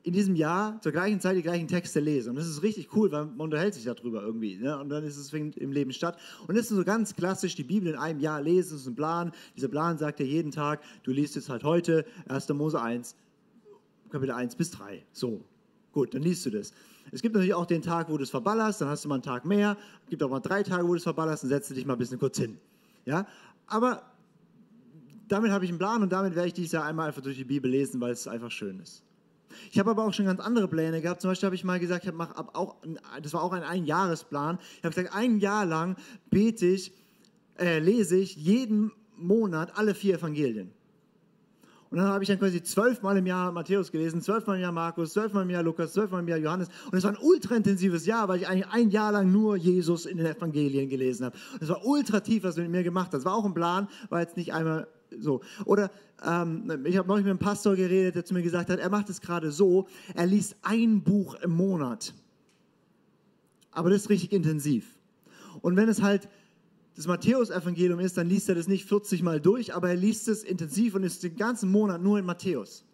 [0.04, 2.30] in diesem Jahr zur gleichen Zeit die gleichen Texte lesen.
[2.30, 4.56] Und das ist richtig cool, weil man unterhält sich darüber irgendwie.
[4.56, 4.78] Ne?
[4.78, 6.18] Und dann ist es im Leben statt.
[6.46, 8.94] Und das ist so ganz klassisch, die Bibel in einem Jahr lesen, das ist ein
[8.94, 9.32] Plan.
[9.56, 12.48] Dieser Plan sagt ja jeden Tag, du liest jetzt halt heute 1.
[12.50, 13.16] Mose 1,
[14.10, 15.04] Kapitel 1 bis 3.
[15.12, 15.44] So.
[15.92, 16.72] Gut, dann liest du das.
[17.10, 19.22] Es gibt natürlich auch den Tag, wo du es verballerst, dann hast du mal einen
[19.22, 19.76] Tag mehr.
[20.04, 21.98] Es gibt auch mal drei Tage, wo du es verballerst, dann setzt dich mal ein
[21.98, 22.58] bisschen kurz hin.
[23.04, 23.26] Ja?
[23.66, 24.02] Aber
[25.26, 27.44] damit habe ich einen Plan und damit werde ich dieses Jahr einmal einfach durch die
[27.44, 29.02] Bibel lesen, weil es einfach schön ist.
[29.70, 31.20] Ich habe aber auch schon ganz andere Pläne gehabt.
[31.20, 32.76] Zum Beispiel habe ich mal gesagt, ich mach ab auch,
[33.22, 34.58] das war auch ein Einjahresplan.
[34.78, 35.96] Ich habe gesagt, ein Jahr lang
[36.30, 36.92] bete ich,
[37.58, 40.72] äh, lese ich jeden Monat alle vier Evangelien.
[41.90, 45.14] Und dann habe ich dann quasi zwölfmal im Jahr Matthäus gelesen, zwölfmal im Jahr Markus,
[45.14, 46.68] zwölfmal im Jahr Lukas, zwölfmal im Jahr Johannes.
[46.90, 50.04] Und es war ein ultra intensives Jahr, weil ich eigentlich ein Jahr lang nur Jesus
[50.04, 51.36] in den Evangelien gelesen habe.
[51.54, 53.20] Und es war ultra tief, was mit mir gemacht hast.
[53.20, 54.86] Das war auch ein Plan, war jetzt nicht einmal
[55.18, 55.40] so.
[55.64, 55.90] Oder
[56.24, 59.08] ähm, ich habe neulich mit einem Pastor geredet, der zu mir gesagt hat, er macht
[59.10, 62.14] es gerade so, er liest ein Buch im Monat.
[63.70, 64.98] Aber das ist richtig intensiv.
[65.60, 66.28] Und wenn es halt
[66.96, 70.42] das Matthäus-Evangelium ist, dann liest er das nicht 40 Mal durch, aber er liest es
[70.42, 72.84] intensiv und ist den ganzen Monat nur in Matthäus.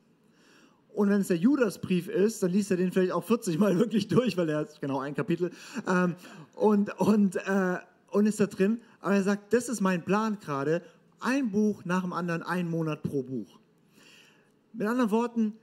[0.92, 4.08] Und wenn es der Judasbrief ist, dann liest er den vielleicht auch 40 Mal wirklich
[4.08, 5.50] durch, weil er hat genau ein Kapitel
[5.88, 6.16] ähm,
[6.54, 7.78] und, und, äh,
[8.10, 8.80] und ist da drin.
[9.00, 10.82] Aber er sagt, das ist mein Plan gerade,
[11.24, 13.58] ein Buch nach dem anderen, ein Monat pro Buch.
[14.72, 15.54] Mit anderen Worten,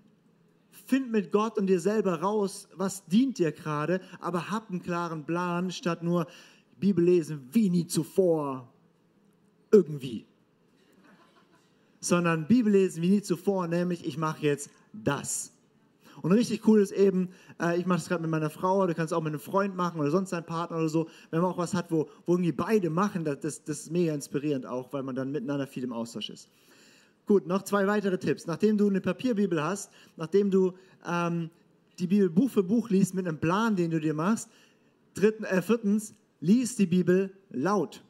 [0.72, 5.26] find mit Gott und dir selber raus, was dient dir gerade, aber hab einen klaren
[5.26, 6.28] Plan, statt nur
[6.80, 8.68] Bibel lesen wie nie zuvor
[9.72, 10.26] irgendwie.
[12.00, 15.54] Sondern Bibel lesen wie nie zuvor, nämlich ich mache jetzt das.
[16.22, 17.30] Und richtig cool ist eben,
[17.60, 20.00] äh, ich mache das gerade mit meiner Frau, du kannst auch mit einem Freund machen
[20.00, 21.10] oder sonst einem Partner oder so.
[21.32, 24.66] Wenn man auch was hat, wo, wo irgendwie beide machen, das, das, ist mega inspirierend
[24.66, 26.50] auch, weil man dann miteinander viel im Austausch ist.
[27.26, 28.46] Gut, noch zwei weitere Tipps.
[28.46, 30.74] Nachdem du eine Papierbibel hast, nachdem du
[31.08, 31.50] ähm,
[31.98, 34.50] die Bibel Buch für Buch liest mit einem Plan, den du dir machst,
[35.14, 38.04] dritten, äh, viertens, lies die Bibel laut.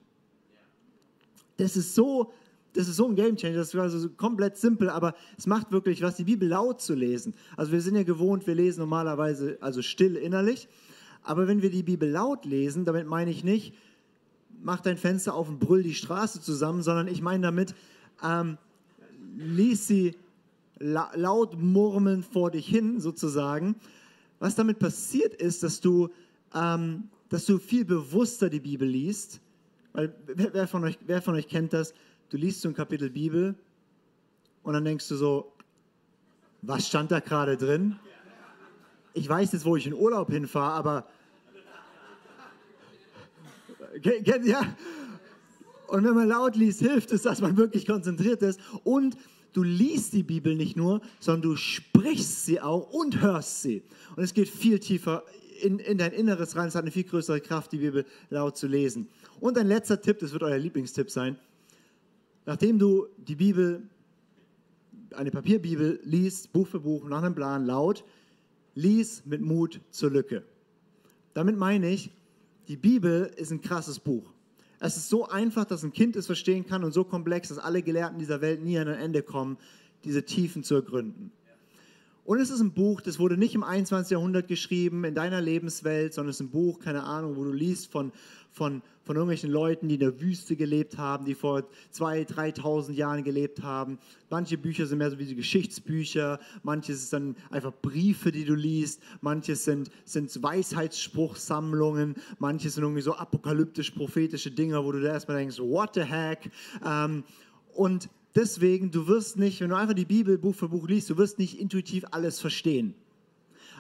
[1.58, 2.34] Das ist so
[2.74, 6.16] das ist so ein Gamechanger, das ist also komplett simpel, aber es macht wirklich was,
[6.16, 7.34] die Bibel laut zu lesen.
[7.58, 10.68] Also wir sind ja gewohnt, wir lesen normalerweise also still innerlich,
[11.24, 13.74] aber wenn wir die Bibel laut lesen, damit meine ich nicht,
[14.64, 17.76] mach dein Fenster auf und brüll die Straße zusammen, sondern ich meine damit,
[18.24, 18.58] ähm,
[19.36, 20.16] lies sie
[20.80, 23.76] la laut murmelnd vor dich hin sozusagen.
[24.40, 26.10] Was damit passiert ist, dass du,
[26.56, 29.40] ähm, dass du viel bewusster die Bibel liest,
[29.94, 31.94] weil wer, von euch, wer von euch kennt das?
[32.32, 33.56] Du liest so ein Kapitel Bibel
[34.64, 35.54] und dann denkst du so,
[36.62, 38.00] was stand da gerade drin?
[39.14, 41.08] Ich weiß jetzt, wo ich in Urlaub hinfahre, aber
[44.44, 44.76] ja.
[45.88, 48.62] Und wenn man laut liest, hilft es, dass man wirklich konzentriert ist.
[48.86, 49.18] Und
[49.52, 53.84] du liest die Bibel nicht nur, sondern du sprichst sie auch und hörst sie.
[54.16, 55.26] Und es geht viel tiefer
[55.62, 56.70] in, in dein Inneres rein.
[56.70, 59.10] Es hat eine viel größere Kraft, die Bibel laut zu lesen.
[59.42, 61.38] Und ein letzter Tipp, das wird euer Lieblingstipp sein
[62.52, 63.82] nachdem du die Bibel,
[65.16, 68.04] eine Papierbibel liest, Buch für Buch, nach einem Plan, laut,
[68.76, 70.44] lies mit Mut zur Lücke.
[71.34, 72.12] Damit meine ich,
[72.68, 74.34] die Bibel ist ein krasses Buch.
[74.82, 77.82] Es ist so einfach, dass ein Kind es verstehen kann und so komplex, dass alle
[77.82, 79.58] Gelehrten dieser Welt nie an ein Ende kommen,
[80.04, 81.32] diese Tiefen zu ergründen.
[82.26, 84.12] Und es ist ein Buch, das wurde nicht im 21.
[84.12, 87.90] Jahrhundert geschrieben, in deiner Lebenswelt, sondern es ist ein Buch, keine Ahnung, wo du liest
[87.90, 88.12] von,
[88.52, 93.24] von, von irgendwelchen Leuten, die in der Wüste gelebt haben, die vor 2.000, 3.000 Jahren
[93.24, 93.98] gelebt haben.
[94.30, 98.54] Manche Bücher sind mehr so wie die Geschichtsbücher, manches sind dann einfach Briefe, die du
[98.54, 105.38] liest, manches sind, sind Weisheitsspruchsammlungen, manches sind irgendwie so apokalyptisch-prophetische Dinge, wo du da erstmal
[105.38, 106.52] denkst, what the heck?
[106.86, 107.24] Ähm,
[107.74, 111.18] und deswegen, du wirst nicht, wenn du einfach die Bibel Buch für Buch liest, du
[111.18, 112.94] wirst nicht intuitiv alles verstehen.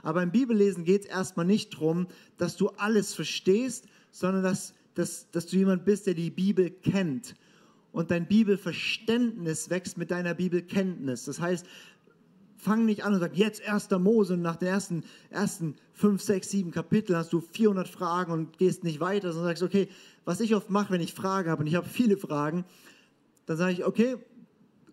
[0.03, 2.07] Aber im Bibellesen geht es erstmal nicht darum,
[2.37, 7.35] dass du alles verstehst, sondern dass, dass, dass du jemand bist, der die Bibel kennt.
[7.91, 11.25] Und dein Bibelverständnis wächst mit deiner Bibelkenntnis.
[11.25, 11.65] Das heißt,
[12.61, 16.51] fang nicht an und sag, jetzt erster Mose und nach den ersten, ersten fünf, sechs,
[16.51, 19.89] sieben Kapiteln hast du 400 Fragen und gehst nicht weiter, sondern sagst, okay,
[20.25, 22.63] was ich oft mache, wenn ich Fragen habe und ich habe viele Fragen,
[23.47, 24.17] dann sage ich, okay,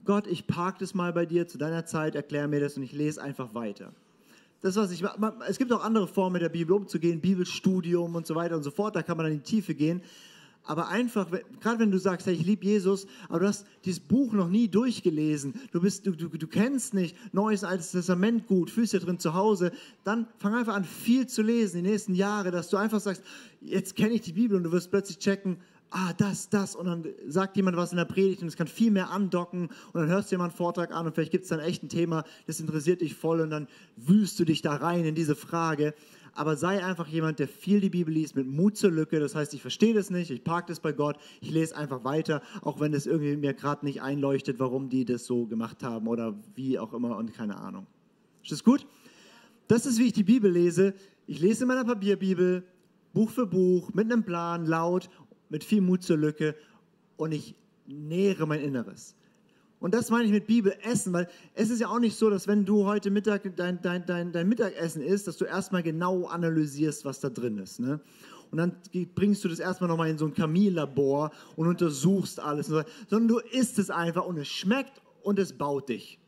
[0.05, 2.93] Gott, ich parke das mal bei dir zu deiner Zeit, erklär mir das und ich
[2.93, 3.93] lese einfach weiter.
[4.61, 5.05] Das, was ich,
[5.49, 8.73] es gibt auch andere Formen, mit der Bibel umzugehen, Bibelstudium und so weiter und so
[8.73, 10.03] fort, da kann man in die Tiefe gehen.
[10.65, 14.35] Aber einfach, gerade wenn du sagst, hey, ich liebe Jesus, aber du hast dieses Buch
[14.35, 18.93] noch nie durchgelesen, du, bist, du, du, du kennst nicht Neues, Altes Testament gut, fühlst
[18.93, 19.73] dir drin zu Hause,
[20.05, 23.23] dann fang einfach an, viel zu lesen die nächsten Jahre, dass du einfach sagst,
[23.63, 25.57] jetzt kenne ich die Bibel und du wirst plötzlich checken,
[25.91, 28.91] ah, das, das, und dann sagt jemand was in der Predigt und es kann viel
[28.91, 31.83] mehr andocken und dann hörst du jemanden Vortrag an und vielleicht gibt es dann echt
[31.83, 35.37] ein Thema, das interessiert dich voll und dann wühlst du dich da rein in diese
[35.37, 35.95] Frage.
[36.35, 39.19] Aber sei einfach jemand, der viel die Bibel liest, mit Mut zur Lücke.
[39.19, 42.43] Das heißt, ich verstehe das nicht, ich parke das bei Gott, ich lese einfach weiter,
[42.63, 46.39] auch wenn das irgendwie mir gerade nicht einleuchtet, warum die das so gemacht haben oder
[46.55, 47.87] wie auch immer und keine Ahnung.
[48.43, 48.87] Ist das gut?
[49.69, 50.95] das ist, wie ich die Bibel lese.
[51.27, 52.65] Ich lese in meiner Papierbibel,
[53.13, 55.09] Buch für Buch, mit einem Plan, laut,
[55.49, 56.55] mit viel Mut zur Lücke
[57.17, 57.55] und ich
[57.87, 59.15] nähere mein Inneres.
[59.81, 62.49] Und das meine ich mit Bibel essen, weil es ist ja auch nicht so, dass
[62.49, 67.05] wenn du heute Mittag dein, dein, dein, dein Mittagessen isst, dass du erstmal genau analysierst,
[67.05, 67.79] was da drin ist.
[67.79, 68.01] Ne?
[68.51, 68.77] Und dann
[69.15, 72.67] bringst du das erstmal nochmal in so ein Chemielabor und untersuchst alles.
[72.67, 76.19] So, sondern du isst es einfach und es schmeckt und es baut dich.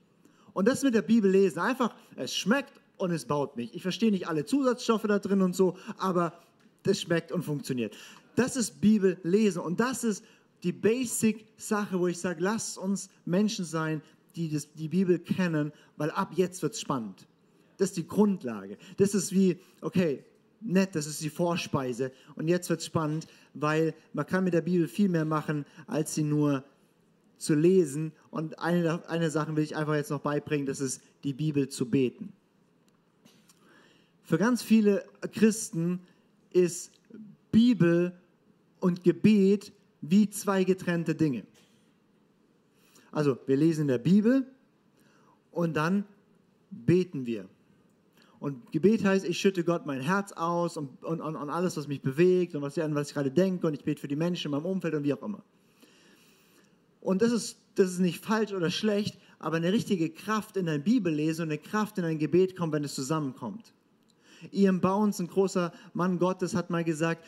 [0.52, 3.74] Und das mit der Bibel lesen, einfach, es schmeckt und es baut mich.
[3.74, 6.35] Ich verstehe nicht alle Zusatzstoffe da drin und so, aber
[6.83, 7.96] das schmeckt und funktioniert.
[8.40, 10.24] Das ist Bibel lesen und das ist
[10.62, 14.00] die Basic-Sache, wo ich sage, lasst uns Menschen sein,
[14.35, 17.26] die das, die Bibel kennen, weil ab jetzt wird es spannend.
[17.76, 18.79] Das ist die Grundlage.
[18.96, 20.24] Das ist wie, okay,
[20.62, 24.62] nett, das ist die Vorspeise und jetzt wird es spannend, weil man kann mit der
[24.62, 26.64] Bibel viel mehr machen, als sie nur
[27.37, 28.11] zu lesen.
[28.31, 31.90] Und eine, eine Sache will ich einfach jetzt noch beibringen, das ist die Bibel zu
[31.90, 32.33] beten.
[34.22, 36.00] Für ganz viele Christen
[36.53, 36.90] ist
[37.53, 38.14] Bibel
[38.80, 41.44] und Gebet wie zwei getrennte Dinge.
[43.12, 44.46] Also wir lesen in der Bibel
[45.50, 46.04] und dann
[46.70, 47.48] beten wir.
[48.38, 52.00] Und Gebet heißt, ich schütte Gott mein Herz aus und, und, und, alles, was mich
[52.00, 54.64] bewegt und was, was ich gerade denke und ich bete für die Menschen in meinem
[54.64, 55.42] Umfeld und wie auch immer.
[57.02, 60.82] Und das ist, das ist nicht falsch oder schlecht, aber eine richtige Kraft in dein
[60.82, 63.74] Bibellesen und eine Kraft in dein Gebet kommt, wenn es zusammenkommt.
[64.52, 67.24] Ian Bounds, ein großer Mann Gottes, hat mal gesagt,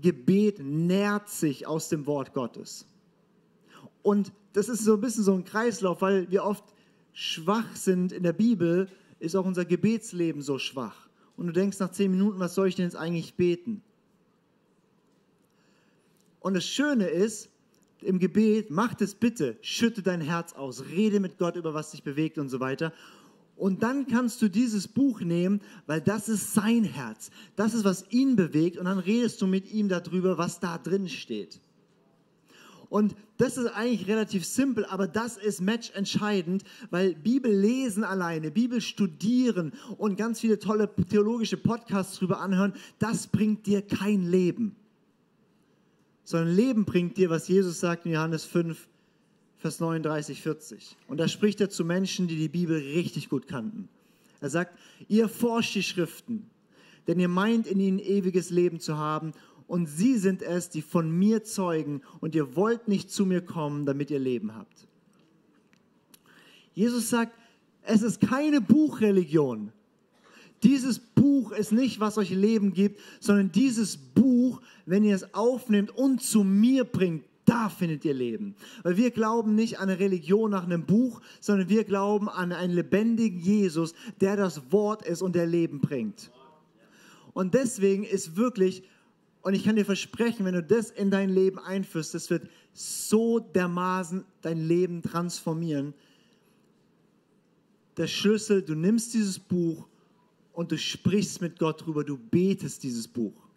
[0.00, 2.86] Gebet nährt sich aus dem Wort Gottes.
[4.02, 6.64] Und das ist so ein bisschen so ein Kreislauf, weil wir oft
[7.12, 11.08] schwach sind in der Bibel, ist auch unser Gebetsleben so schwach.
[11.36, 13.82] Und du denkst nach zehn Minuten, was soll ich denn jetzt eigentlich beten?
[16.40, 17.50] Und das Schöne ist,
[18.00, 22.02] im Gebet, mach das bitte, schütte dein Herz aus, rede mit Gott über was dich
[22.02, 22.92] bewegt und so weiter.
[23.58, 27.30] Und dann kannst du dieses Buch nehmen, weil das ist sein Herz.
[27.56, 28.78] Das ist, was ihn bewegt.
[28.78, 31.60] Und dann redest du mit ihm darüber, was da drin steht.
[32.88, 38.80] Und das ist eigentlich relativ simpel, aber das ist matchentscheidend, weil Bibel lesen alleine, Bibel
[38.80, 44.74] studieren und ganz viele tolle theologische Podcasts darüber anhören, das bringt dir kein Leben.
[46.24, 48.88] Sondern Leben bringt dir, was Jesus sagt in Johannes 5,
[49.58, 50.96] Vers 39, 40.
[51.08, 53.88] Und da spricht er zu Menschen, die die Bibel richtig gut kannten.
[54.40, 56.48] Er sagt, ihr forscht die Schriften,
[57.08, 59.32] denn ihr meint in ihnen ewiges Leben zu haben
[59.66, 63.84] und sie sind es, die von mir zeugen und ihr wollt nicht zu mir kommen,
[63.84, 64.86] damit ihr Leben habt.
[66.72, 67.36] Jesus sagt,
[67.82, 69.72] es ist keine Buchreligion.
[70.62, 75.90] Dieses Buch ist nicht, was euch Leben gibt, sondern dieses Buch, wenn ihr es aufnehmt
[75.90, 78.54] und zu mir bringt, da findet ihr Leben.
[78.82, 82.74] Weil wir glauben nicht an eine Religion nach einem Buch, sondern wir glauben an einen
[82.74, 86.30] lebendigen Jesus, der das Wort ist und der Leben bringt.
[87.32, 88.82] Und deswegen ist wirklich,
[89.42, 93.38] und ich kann dir versprechen, wenn du das in dein Leben einführst, das wird so
[93.38, 95.94] dermaßen dein Leben transformieren.
[97.96, 99.88] Der Schlüssel, du nimmst dieses Buch
[100.52, 103.48] und du sprichst mit Gott drüber, du betest dieses Buch.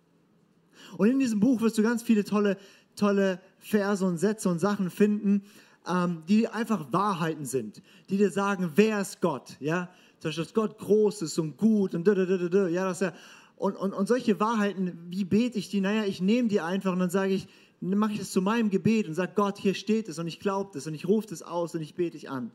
[0.98, 2.58] Und in diesem Buch wirst du ganz viele tolle
[2.96, 5.44] tolle Verse und Sätze und Sachen finden,
[5.88, 9.90] ähm, die einfach Wahrheiten sind, die dir sagen, wer ist Gott, ja,
[10.22, 13.14] dass Gott groß ist und gut und ja, dass er
[13.56, 15.82] und, und, und solche Wahrheiten, wie bete ich die?
[15.82, 17.48] Naja, ich nehme die einfach und dann sage ich,
[17.80, 20.72] mache ich das zu meinem Gebet und sage, Gott, hier steht es und ich glaube
[20.74, 22.50] das und ich rufe das aus und ich bete dich an.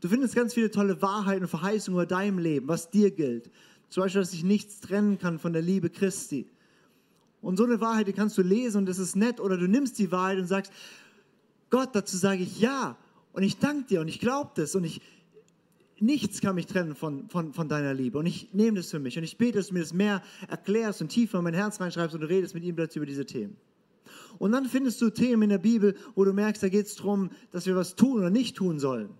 [0.00, 3.50] Du findest ganz viele tolle Wahrheiten und Verheißungen über deinem Leben, was dir gilt.
[3.88, 6.46] Zum Beispiel, dass sich nichts trennen kann von der Liebe Christi.
[7.46, 9.38] Und so eine Wahrheit, die kannst du lesen und das ist nett.
[9.38, 10.72] Oder du nimmst die Wahrheit und sagst,
[11.70, 12.96] Gott, dazu sage ich ja.
[13.32, 15.00] Und ich danke dir und ich glaube das und ich,
[16.00, 18.18] nichts kann mich trennen von, von, von deiner Liebe.
[18.18, 21.00] Und ich nehme das für mich und ich bete, dass du mir das mehr erklärst
[21.02, 23.56] und tiefer in mein Herz reinschreibst und du redest mit ihm plötzlich über diese Themen.
[24.38, 27.30] Und dann findest du Themen in der Bibel, wo du merkst, da geht es darum,
[27.52, 29.10] dass wir was tun oder nicht tun sollen.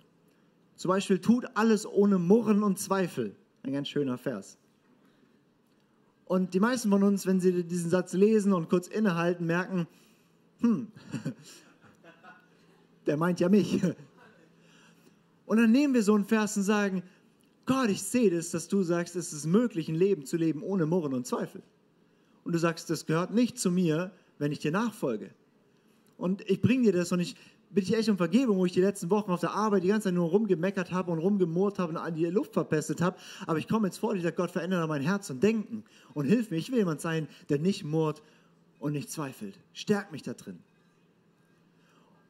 [0.75, 3.37] Zum Beispiel, tut alles ohne Murren und Zweifel.
[3.63, 4.59] Ein ganz schöner Vers.
[6.27, 9.87] Und die meisten von uns, wenn sie diesen Satz lesen und kurz innehalten, merken,
[10.61, 10.89] hm,
[13.07, 13.81] der meint ja mich.
[15.47, 17.05] Und dann nehmen wir so einen Vers und sagen,
[17.65, 20.87] Gott, ich sehe das, dass du sagst, es ist möglich, ein Leben zu leben ohne
[20.87, 21.63] Murren und Zweifel.
[22.45, 25.31] Und du sagst, das gehört nicht zu mir, wenn ich dir nachfolge.
[26.19, 27.37] Und ich bringe dir das und ich
[27.71, 30.09] bitte ich echt um Vergebung, wo ich die letzten Wochen auf der Arbeit die ganze
[30.09, 33.17] Zeit nur rumgemeckert habe und rumgemurrt habe und an die Luft verpestet habe.
[33.47, 36.51] Aber ich komme jetzt vor dir, sage Gott, verändere mein Herz und Denken und hilf
[36.51, 36.57] mir.
[36.57, 38.23] Ich will jemand sein, der nicht murrt
[38.79, 39.59] und nicht zweifelt.
[39.73, 40.59] Stärk mich da drin.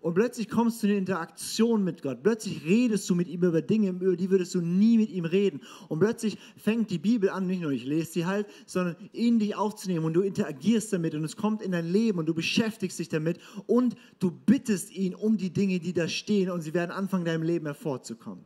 [0.06, 2.22] Und plötzlich kommst du in Interaktion mit Gott.
[2.22, 5.62] Plötzlich redest du mit ihm über Dinge, über die würdest du nie mit ihm reden.
[5.88, 9.56] Und plötzlich fängt die Bibel an, nicht nur ich lese sie halt, sondern in dich
[9.56, 13.08] aufzunehmen und du interagierst damit und es kommt in dein Leben und du beschäftigst dich
[13.08, 17.24] damit und du bittest ihn um die Dinge, die da stehen und sie werden anfangen,
[17.24, 18.44] deinem Leben hervorzukommen.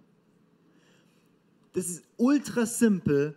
[1.75, 3.37] Das ist ultra simpel,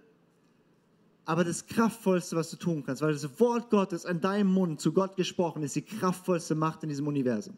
[1.25, 4.93] aber das Kraftvollste, was du tun kannst, weil das Wort Gottes an deinem Mund zu
[4.93, 7.57] Gott gesprochen ist, die kraftvollste Macht in diesem Universum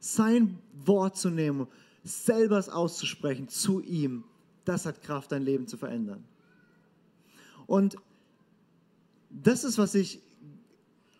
[0.00, 1.66] sein Wort zu nehmen,
[2.04, 4.24] selber es auszusprechen zu ihm,
[4.64, 6.24] das hat Kraft, dein Leben zu verändern.
[7.66, 7.96] Und
[9.30, 10.20] das ist, was ich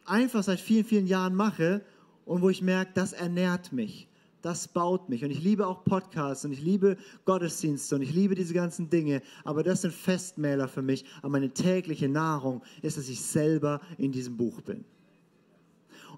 [0.04, 1.82] einfach seit vielen, vielen Jahren mache
[2.24, 4.08] und wo ich merke, das ernährt mich,
[4.42, 5.24] das baut mich.
[5.24, 9.22] Und ich liebe auch Podcasts und ich liebe Gottesdienste und ich liebe diese ganzen Dinge,
[9.44, 11.04] aber das sind Festmäler für mich.
[11.18, 14.84] Aber meine tägliche Nahrung ist, dass ich selber in diesem Buch bin.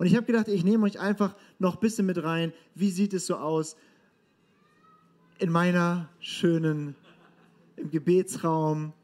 [0.00, 2.54] Und ich habe gedacht, ich nehme euch einfach noch ein bisschen mit rein.
[2.74, 3.76] Wie sieht es so aus
[5.38, 6.96] in meiner schönen,
[7.76, 8.94] im Gebetsraum?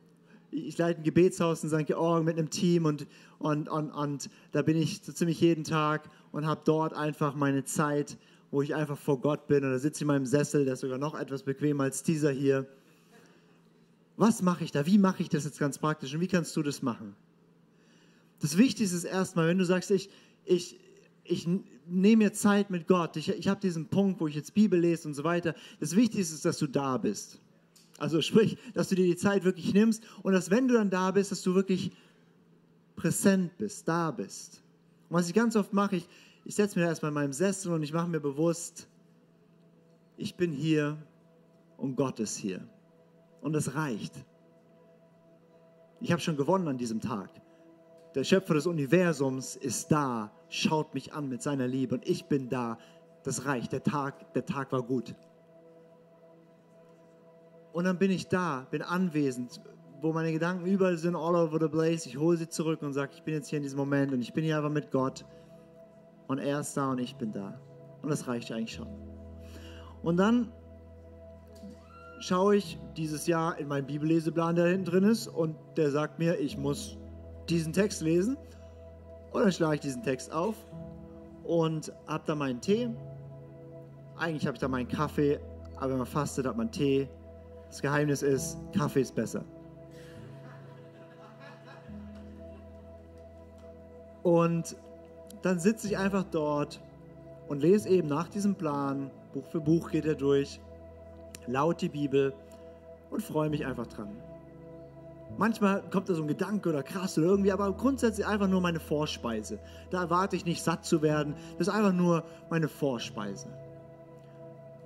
[0.51, 1.85] Ich leite ein Gebetshaus in St.
[1.87, 3.07] Georgen mit einem Team und,
[3.39, 7.65] und, und, und da bin ich so ziemlich jeden Tag und habe dort einfach meine
[7.65, 8.17] Zeit,
[8.51, 9.65] wo ich einfach vor Gott bin.
[9.65, 12.67] Da sitze in meinem Sessel, der ist sogar noch etwas bequemer als dieser hier.
[14.17, 14.87] Was mache ich da?
[14.87, 16.15] Wie mache ich das jetzt ganz praktisch?
[16.15, 17.15] Und wie kannst du das machen?
[18.41, 20.09] Das Wichtigste ist erstmal, wenn du sagst, ich,
[20.47, 20.79] ich,
[21.29, 21.49] ich
[21.87, 25.09] nehme mir Zeit mit Gott, ich, ich habe diesen Punkt, wo ich jetzt Bibel lese
[25.09, 25.55] und so weiter.
[25.81, 27.41] Das Wichtigste ist, dass du da bist.
[27.99, 31.11] Also sprich, dass du dir die Zeit wirklich nimmst und dass wenn du dann da
[31.11, 31.93] bist, dass du wirklich
[32.95, 34.62] präsent bist, da bist.
[35.09, 36.09] Und was ich ganz oft mache, ich,
[36.45, 38.89] ich setze mir erstmal in meinem Sessel und ich mache mir bewusst,
[40.17, 40.99] ich bin hier
[41.77, 42.67] und Gott ist hier.
[43.41, 44.12] Und das reicht.
[46.01, 47.31] Ich habe schon gewonnen an diesem Tag.
[48.16, 52.48] Der Schöpfer des Universums ist da, schaut mich an mit seiner Liebe und ich bin
[52.48, 52.79] da.
[53.24, 53.72] Das reicht.
[53.72, 55.14] Der Tag, der Tag war gut.
[57.74, 59.61] Und dann bin ich da, bin anwesend,
[60.00, 62.07] wo meine Gedanken überall sind, all over the place.
[62.07, 64.33] Ich hole sie zurück und sage, ich bin jetzt hier in diesem Moment und ich
[64.33, 65.26] bin hier einfach mit Gott.
[66.26, 67.61] Und er ist da und ich bin da.
[68.00, 68.88] Und das reicht eigentlich schon.
[70.02, 70.50] Und dann
[72.20, 76.38] schaue ich dieses Jahr in meinen Bibelleseplan, der hinten drin ist, und der sagt mir,
[76.38, 76.96] ich muss
[77.49, 78.37] diesen Text lesen.
[79.33, 80.55] Und dann schlage ich diesen Text auf
[81.45, 82.89] und habe da meinen Tee.
[84.17, 85.39] Eigentlich habe ich da meinen Kaffee,
[85.77, 87.09] aber wenn man fastet, hat man Tee.
[87.69, 89.45] Das Geheimnis ist, Kaffee ist besser.
[94.23, 94.77] Und
[95.43, 96.81] dann sitze ich einfach dort
[97.47, 100.61] und lese eben nach diesem Plan, Buch für Buch geht er durch,
[101.47, 102.35] laut die Bibel
[103.11, 104.09] und freue mich einfach dran.
[105.38, 108.81] Manchmal kommt da so ein Gedanke oder krass oder irgendwie, aber grundsätzlich einfach nur meine
[108.81, 109.59] Vorspeise.
[109.90, 113.49] Da erwarte ich nicht satt zu werden, das ist einfach nur meine Vorspeise.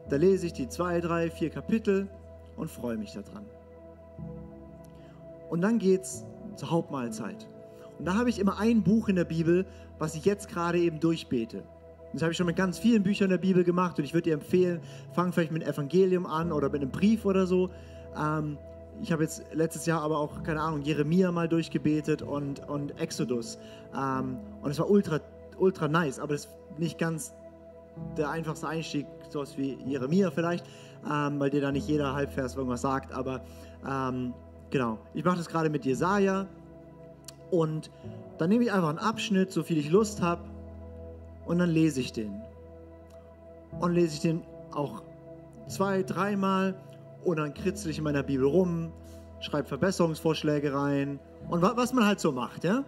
[0.09, 2.09] Da lese ich die zwei, drei, vier Kapitel
[2.57, 3.45] und freue mich daran.
[5.51, 6.25] Und dann geht's
[6.57, 7.49] zur Hauptmahlzeit.
[7.99, 9.67] Und da habe ich immer ein Buch in der Bibel,
[9.99, 11.63] was ich jetzt gerade eben durchbete.
[12.13, 14.35] Das habe ich schon mit ganz vielen Büchern der Bibel gemacht und ich würde dir
[14.35, 14.81] empfehlen,
[15.13, 17.71] fang vielleicht mit einem Evangelium an oder mit einem Brief oder so.
[18.17, 18.59] Ähm,
[19.03, 23.59] ich habe jetzt letztes Jahr aber auch, keine Ahnung, Jeremia mal durchgebetet und, und Exodus.
[23.97, 25.21] Ähm, und es war ultra,
[25.59, 27.33] ultra nice, aber das ist nicht ganz
[28.17, 30.67] der einfachste Einstieg, sowas wie Jeremia vielleicht,
[31.11, 33.13] ähm, weil dir da nicht jeder Halbvers irgendwas sagt.
[33.13, 33.43] Aber
[33.89, 34.35] ähm,
[34.71, 36.47] genau, ich mache das gerade mit Jesaja
[37.51, 37.91] und
[38.39, 40.43] dann nehme ich einfach einen Abschnitt, so viel ich Lust habe,
[41.47, 42.41] und dann lese ich den.
[43.81, 45.03] Und lese ich den auch
[45.67, 46.75] zwei, dreimal
[47.25, 48.93] und dann kritzel ich in meiner Bibel rum,
[49.41, 52.85] schreibe Verbesserungsvorschläge rein und was man halt so macht, ja?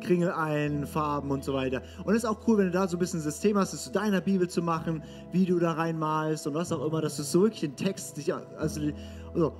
[0.00, 1.82] Kringel ein, Farben und so weiter.
[2.04, 3.84] Und es ist auch cool, wenn du da so ein bisschen ein System hast, das
[3.84, 7.22] zu deiner Bibel zu machen, wie du da reinmalst und was auch immer, dass du
[7.22, 8.20] so wirklich den Text,
[8.58, 8.80] also,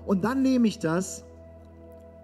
[0.04, 1.24] und dann nehme ich das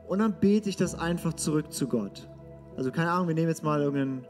[0.08, 2.28] und dann bete ich das einfach zurück zu Gott.
[2.76, 4.24] Also keine Ahnung, wir nehmen jetzt mal irgendeinen,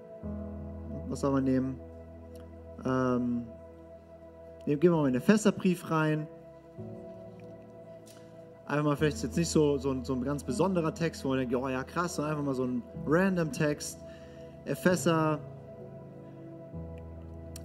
[1.08, 1.78] was soll man nehmen?
[2.85, 3.46] Ähm,
[4.64, 6.26] gehen wir mal in den Epheserbrief rein
[8.72, 11.38] einfach mal vielleicht jetzt nicht so, so, ein, so ein ganz besonderer Text, wo man
[11.38, 14.00] denkt, oh ja krass, sondern einfach mal so ein random Text.
[14.64, 15.38] Epheser,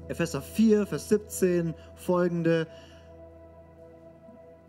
[0.09, 2.67] Epheser 4, Vers 17, folgende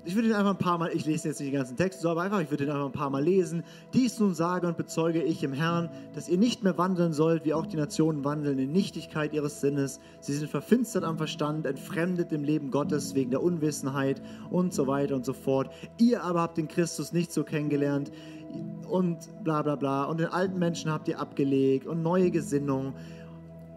[0.08, 2.08] ich würde ihn einfach ein paar Mal, ich lese jetzt nicht den ganzen Text, so,
[2.08, 3.62] aber einfach, ich würde ihn einfach ein paar Mal lesen.
[3.92, 7.52] Dies nun sage und bezeuge ich im Herrn, dass ihr nicht mehr wandeln sollt, wie
[7.52, 10.00] auch die Nationen wandeln, in Nichtigkeit ihres Sinnes.
[10.20, 15.14] Sie sind verfinstert am Verstand, entfremdet im Leben Gottes wegen der Unwissenheit und so weiter
[15.14, 15.70] und so fort.
[15.98, 18.10] Ihr aber habt den Christus nicht so kennengelernt
[18.88, 20.04] und bla bla bla.
[20.04, 22.94] Und den alten Menschen habt ihr abgelegt und neue Gesinnung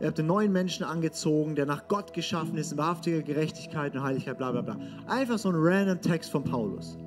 [0.02, 4.02] ihr habt den neuen Menschen angezogen, der nach Gott geschaffen ist, in wahrhaftiger Gerechtigkeit und
[4.02, 4.76] Heiligkeit, bla bla bla.
[5.08, 6.98] Einfach so ein random Text von Paulus.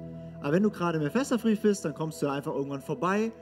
[0.40, 3.32] Aber wenn du gerade im Epheserbrief bist, dann kommst du einfach irgendwann vorbei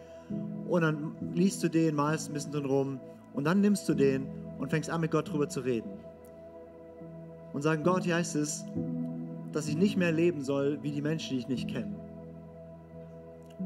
[0.68, 3.00] und dann liest du den, malst ein bisschen drin rum
[3.34, 4.26] und dann nimmst du den
[4.59, 5.90] und fängst an, mit Gott drüber zu reden.
[7.53, 8.64] Und sagen, Gott, hier heißt es,
[9.53, 11.94] dass ich nicht mehr leben soll wie die Menschen, die ich nicht kenne.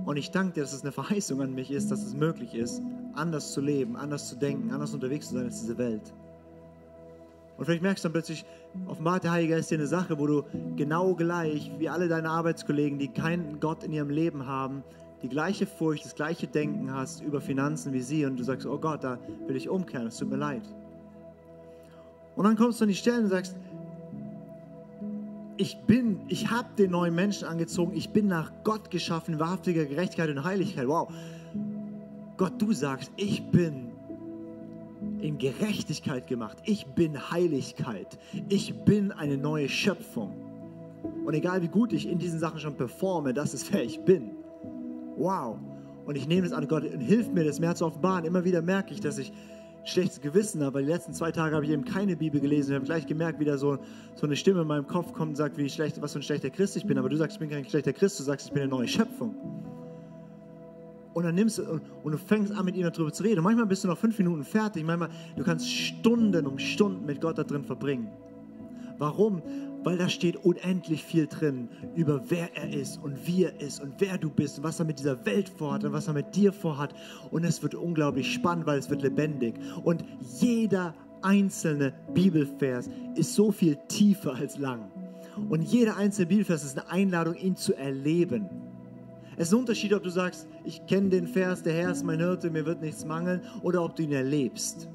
[0.04, 2.82] Und ich danke dir, dass es eine Verheißung an mich ist, dass es möglich ist,
[3.14, 6.12] anders zu leben, anders zu denken, anders unterwegs zu sein als diese Welt.
[7.56, 8.44] Und vielleicht merkst du dann plötzlich,
[8.86, 10.44] offenbart der Heilige Geist dir eine Sache, wo du
[10.76, 14.82] genau gleich wie alle deine Arbeitskollegen, die keinen Gott in ihrem Leben haben,
[15.22, 18.78] die gleiche Furcht, das gleiche Denken hast über Finanzen wie sie und du sagst, oh
[18.78, 20.62] Gott, da will ich umkehren, es tut mir leid.
[22.36, 23.56] Und dann kommst du an die Stelle und sagst,
[25.56, 30.30] ich bin, ich habe den neuen Menschen angezogen, ich bin nach Gott geschaffen, wahrhaftiger Gerechtigkeit
[30.30, 30.86] und Heiligkeit.
[30.86, 31.12] Wow.
[32.36, 33.92] Gott, du sagst, ich bin
[35.20, 36.58] in Gerechtigkeit gemacht.
[36.64, 38.18] Ich bin Heiligkeit.
[38.48, 40.34] Ich bin eine neue Schöpfung.
[41.24, 44.32] Und egal wie gut ich in diesen Sachen schon performe, das ist wer ich bin.
[45.16, 45.58] Wow.
[46.04, 48.24] Und ich nehme das an Gott und hilft mir, das mehr zu offenbaren.
[48.24, 49.32] Immer wieder merke ich, dass ich
[49.86, 52.72] schlechtes Gewissen weil die letzten zwei Tage habe ich eben keine Bibel gelesen.
[52.72, 53.78] Ich habe gleich gemerkt, wie da so,
[54.14, 56.50] so eine Stimme in meinem Kopf kommt und sagt, wie schlecht, was für ein schlechter
[56.50, 56.98] Christ ich bin.
[56.98, 59.34] Aber du sagst, ich bin kein schlechter Christ, du sagst, ich bin eine neue Schöpfung.
[61.14, 63.38] Und dann nimmst du und, und du fängst an, mit ihm darüber zu reden.
[63.38, 64.84] Und manchmal bist du noch fünf Minuten fertig.
[64.84, 68.08] Manchmal, du kannst Stunden um Stunden mit Gott da drin verbringen.
[68.98, 69.40] Warum?
[69.84, 73.94] Weil da steht unendlich viel drin über wer er ist und wie er ist und
[73.98, 76.52] wer du bist und was er mit dieser Welt vorhat und was er mit dir
[76.52, 76.94] vorhat.
[77.30, 79.54] Und es wird unglaublich spannend, weil es wird lebendig.
[79.84, 80.04] Und
[80.40, 84.90] jeder einzelne Bibelvers ist so viel tiefer als lang.
[85.48, 88.48] Und jeder einzelne Bibelvers ist eine Einladung, ihn zu erleben.
[89.36, 92.20] Es ist ein Unterschied, ob du sagst, ich kenne den Vers, der Herr ist mein
[92.20, 94.88] Hirte, mir wird nichts mangeln, oder ob du ihn erlebst.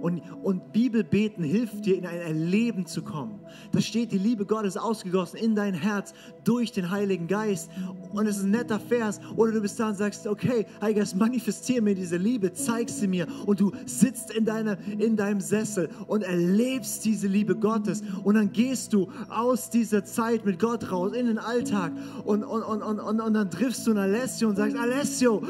[0.00, 3.40] Und, und Bibelbeten hilft dir, in ein Erleben zu kommen.
[3.72, 7.70] Da steht, die Liebe Gottes ausgegossen in dein Herz durch den Heiligen Geist.
[8.12, 9.20] Und es ist ein netter Vers.
[9.36, 13.08] Oder du bist da und sagst, okay, Heiliger Geist, manifestiere mir diese Liebe, zeig sie
[13.08, 13.26] mir.
[13.46, 18.02] Und du sitzt in, deiner, in deinem Sessel und erlebst diese Liebe Gottes.
[18.24, 21.92] Und dann gehst du aus dieser Zeit mit Gott raus in den Alltag.
[22.24, 25.42] Und, und, und, und, und, und dann triffst du einen Alessio und sagst, Alessio,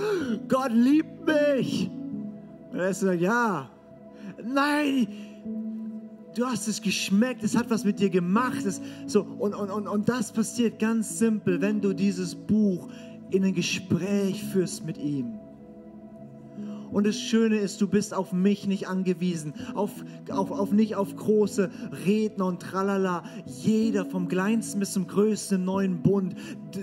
[0.49, 1.91] Gott liebt mich.
[2.73, 3.71] Und Alessio sagt, ja,
[4.43, 5.09] Nein,
[6.35, 8.65] du hast es geschmeckt, es hat was mit dir gemacht.
[8.65, 12.89] Es, so, und, und, und, und das passiert ganz simpel, wenn du dieses Buch
[13.31, 15.40] in ein Gespräch führst mit ihm.
[16.93, 19.91] Und das Schöne ist, du bist auf mich nicht angewiesen, auf,
[20.31, 21.71] auf, auf nicht auf große
[22.07, 23.25] Redner und tralala.
[23.47, 26.35] Jeder vom kleinsten bis zum größten neuen Bund,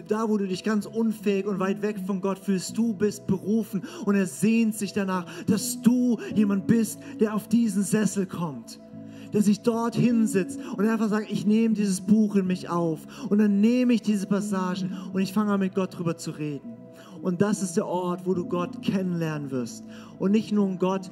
[0.07, 3.83] da wo du dich ganz unfähig und weit weg von Gott fühlst, du bist berufen
[4.05, 8.79] und er sehnt sich danach, dass du jemand bist, der auf diesen Sessel kommt
[9.33, 13.39] der sich dort hinsetzt und einfach sagt, ich nehme dieses Buch in mich auf und
[13.39, 16.86] dann nehme ich diese Passagen und ich fange an mit Gott drüber zu reden.
[17.21, 19.85] Und das ist der Ort, wo du Gott kennenlernen wirst.
[20.19, 21.11] Und nicht nur um Gott,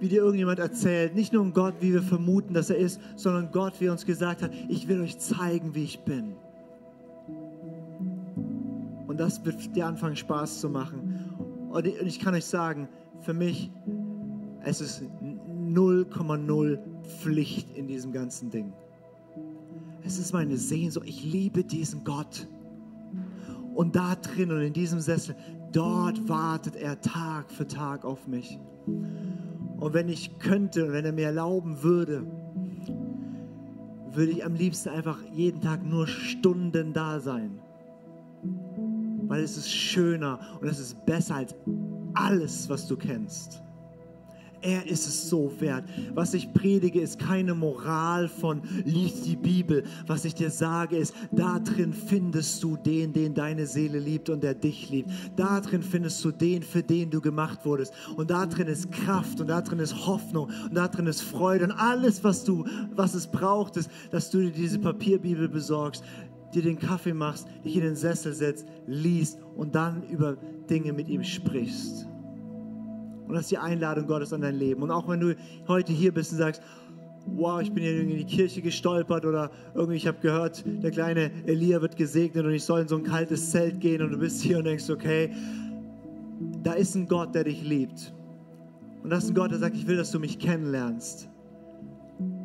[0.00, 3.50] wie dir irgendjemand erzählt, nicht nur um Gott, wie wir vermuten, dass er ist, sondern
[3.50, 6.34] Gott, wie er uns gesagt hat, ich will euch zeigen, wie ich bin.
[9.06, 11.68] Und das wird dir anfangen, Spaß zu machen.
[11.70, 12.88] Und ich kann euch sagen,
[13.20, 13.70] für mich,
[14.62, 15.02] es ist
[15.72, 18.72] 0,0 Pflicht in diesem ganzen Ding.
[20.04, 21.06] Es ist meine Sehnsucht.
[21.08, 22.46] Ich liebe diesen Gott.
[23.74, 25.34] Und da drin und in diesem Sessel,
[25.72, 28.58] dort wartet er Tag für Tag auf mich.
[28.86, 32.24] Und wenn ich könnte wenn er mir erlauben würde,
[34.12, 37.58] würde ich am liebsten einfach jeden Tag nur Stunden da sein.
[39.26, 41.54] Weil es ist schöner und es ist besser als
[42.14, 43.62] alles, was du kennst.
[44.64, 45.84] Er ist es so wert.
[46.14, 49.84] Was ich predige, ist keine Moral von lies die Bibel.
[50.06, 54.42] Was ich dir sage, ist, da drin findest du den, den deine Seele liebt und
[54.42, 55.10] der dich liebt.
[55.36, 57.92] Da drin findest du den, für den du gemacht wurdest.
[58.16, 61.64] Und da drin ist Kraft und da drin ist Hoffnung und da drin ist Freude
[61.64, 66.02] und alles, was du, was es braucht, ist, dass du dir diese Papierbibel besorgst,
[66.54, 70.38] dir den Kaffee machst, dich in den Sessel setzt, liest und dann über
[70.70, 72.08] Dinge mit ihm sprichst.
[73.26, 74.82] Und das ist die Einladung Gottes an dein Leben.
[74.82, 75.34] Und auch wenn du
[75.66, 76.62] heute hier bist und sagst,
[77.26, 80.90] wow, ich bin hier irgendwie in die Kirche gestolpert oder irgendwie, ich habe gehört, der
[80.90, 84.18] kleine Elia wird gesegnet und ich soll in so ein kaltes Zelt gehen und du
[84.18, 85.30] bist hier und denkst, okay,
[86.62, 88.12] da ist ein Gott, der dich liebt.
[89.02, 91.28] Und das ist ein Gott, der sagt, ich will, dass du mich kennenlernst.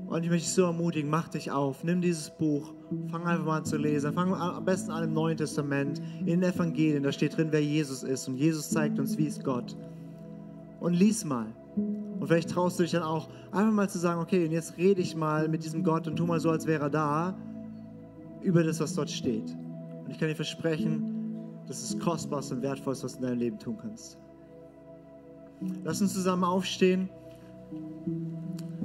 [0.08, 2.74] Und ich möchte dich so ermutigen, mach dich auf, nimm dieses Buch,
[3.12, 4.12] fang einfach mal an zu lesen.
[4.14, 8.02] Fang am besten an im Neuen Testament, in den Evangelien, da steht drin, wer Jesus
[8.02, 8.28] ist.
[8.28, 9.76] Und Jesus zeigt uns, wie ist Gott
[10.80, 11.48] und lies mal.
[11.76, 15.02] Und vielleicht traust du dich dann auch einfach mal zu sagen, okay, und jetzt rede
[15.02, 17.38] ich mal mit diesem Gott und tu mal so, als wäre er da,
[18.42, 19.56] über das, was dort steht.
[20.06, 21.20] Und ich kann dir versprechen,
[21.68, 24.18] das ist kostbarste und wertvollste, was du in deinem Leben tun kannst.
[25.84, 27.10] Lass uns zusammen aufstehen.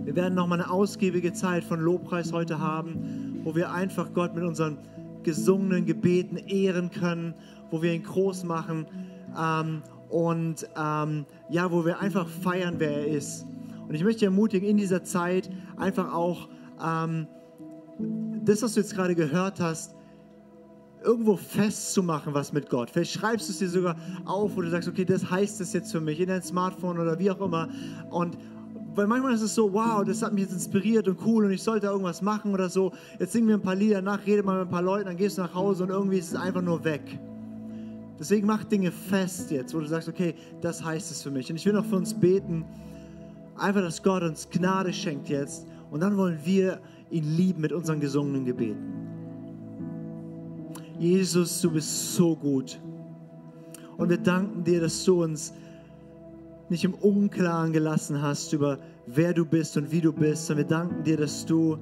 [0.04, 4.34] Wir werden noch mal eine ausgiebige Zeit von Lobpreis heute haben, wo wir einfach Gott
[4.34, 4.78] mit unseren
[5.22, 7.34] gesungenen Gebeten ehren können,
[7.70, 8.86] wo wir ihn groß machen
[9.40, 11.24] ähm, und ähm,
[11.54, 13.46] ja, wo wir einfach feiern, wer er ist.
[13.86, 16.48] Und ich möchte ermutigen, in dieser Zeit einfach auch
[16.84, 17.28] ähm,
[18.44, 19.94] das, was du jetzt gerade gehört hast,
[21.04, 22.90] irgendwo festzumachen, was mit Gott.
[22.90, 23.94] Vielleicht schreibst du es dir sogar
[24.24, 27.20] auf, wo du sagst, okay, das heißt es jetzt für mich, in dein Smartphone oder
[27.20, 27.68] wie auch immer.
[28.10, 28.36] Und
[28.96, 31.62] weil manchmal ist es so, wow, das hat mich jetzt inspiriert und cool und ich
[31.62, 32.92] sollte irgendwas machen oder so.
[33.20, 35.38] Jetzt singen wir ein paar Lieder nach, rede mal mit ein paar Leuten, dann gehst
[35.38, 37.20] du nach Hause und irgendwie ist es einfach nur weg.
[38.18, 41.50] Deswegen mach Dinge fest jetzt, wo du sagst, okay, das heißt es für mich.
[41.50, 42.64] Und ich will noch für uns beten,
[43.56, 45.66] einfach, dass Gott uns Gnade schenkt jetzt.
[45.90, 48.92] Und dann wollen wir ihn lieben mit unseren gesungenen Gebeten.
[50.98, 52.80] Jesus, du bist so gut.
[53.96, 55.52] Und wir danken dir, dass du uns
[56.68, 60.50] nicht im Unklaren gelassen hast über wer du bist und wie du bist.
[60.50, 61.78] Und wir danken dir, dass du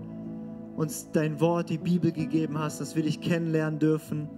[0.77, 4.29] uns dein Wort, die Bibel gegeben hast, dass wir dich kennenlernen dürfen,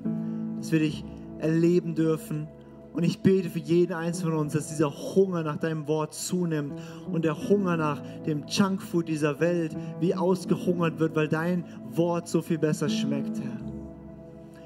[0.58, 1.04] dass wir dich
[1.38, 2.48] erleben dürfen.
[2.92, 6.74] Und ich bete für jeden Einzelnen von uns, dass dieser Hunger nach deinem Wort zunimmt
[7.10, 12.40] und der Hunger nach dem Junkfood dieser Welt wie ausgehungert wird, weil dein Wort so
[12.40, 13.64] viel besser schmeckt, Herr.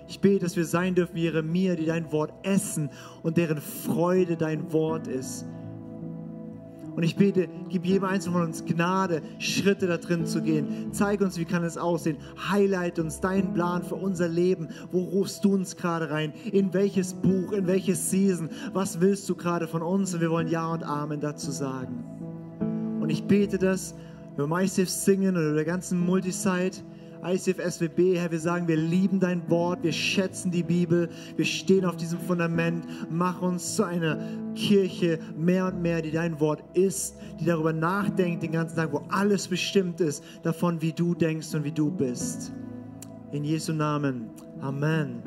[0.09, 2.91] Ich bete, dass wir sein dürfen wie Jeremia, die dein Wort essen
[3.23, 5.47] und deren Freude dein Wort ist.
[6.99, 10.89] Und ich bete, gib jedem Einzelnen von uns Gnade, Schritte da drin zu gehen.
[10.91, 12.17] Zeig uns, wie kann es aussehen.
[12.51, 14.67] Highlight uns deinen Plan für unser Leben.
[14.91, 16.33] Wo rufst du uns gerade rein?
[16.51, 18.51] In welches Buch, in welches Season?
[18.73, 20.13] Was willst du gerade von uns?
[20.13, 22.03] Und wir wollen Ja und Amen dazu sagen.
[23.01, 23.95] Und ich bete das
[24.35, 26.83] über MySafe singen oder der ganzen Multisite
[27.25, 31.85] ICF SWB, Herr, wir sagen, wir lieben dein Wort, wir schätzen die Bibel, wir stehen
[31.85, 32.85] auf diesem Fundament.
[33.11, 34.19] Mach uns zu einer
[34.55, 39.03] Kirche mehr und mehr, die dein Wort ist, die darüber nachdenkt den ganzen Tag, wo
[39.09, 42.53] alles bestimmt ist davon, wie du denkst und wie du bist.
[43.33, 44.31] In Jesu Namen.
[44.61, 45.23] Amen.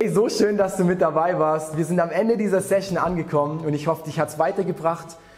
[0.00, 1.76] Hey, so schön, dass du mit dabei warst.
[1.76, 5.18] Wir sind am Ende dieser Session angekommen und ich hoffe, dich hat es weitergebracht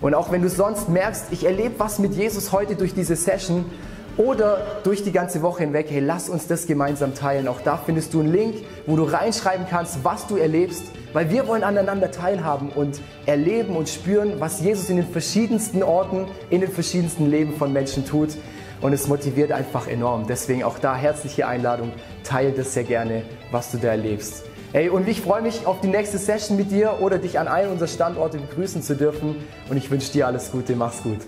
[0.00, 3.64] Und auch wenn du sonst merkst, ich erlebe was mit Jesus heute durch diese Session,
[4.16, 7.48] oder durch die ganze Woche hinweg, hey, lass uns das gemeinsam teilen.
[7.48, 11.46] Auch da findest du einen Link, wo du reinschreiben kannst, was du erlebst, weil wir
[11.46, 16.70] wollen aneinander teilhaben und erleben und spüren, was Jesus in den verschiedensten Orten, in den
[16.70, 18.30] verschiedensten Leben von Menschen tut.
[18.80, 20.26] Und es motiviert einfach enorm.
[20.26, 21.92] Deswegen auch da herzliche Einladung,
[22.24, 24.44] teile das sehr gerne, was du da erlebst.
[24.72, 27.72] Hey, und ich freue mich auf die nächste Session mit dir oder dich an einem
[27.72, 29.36] unserer Standorte begrüßen zu dürfen.
[29.70, 30.74] Und ich wünsche dir alles Gute.
[30.76, 31.20] Mach's gut.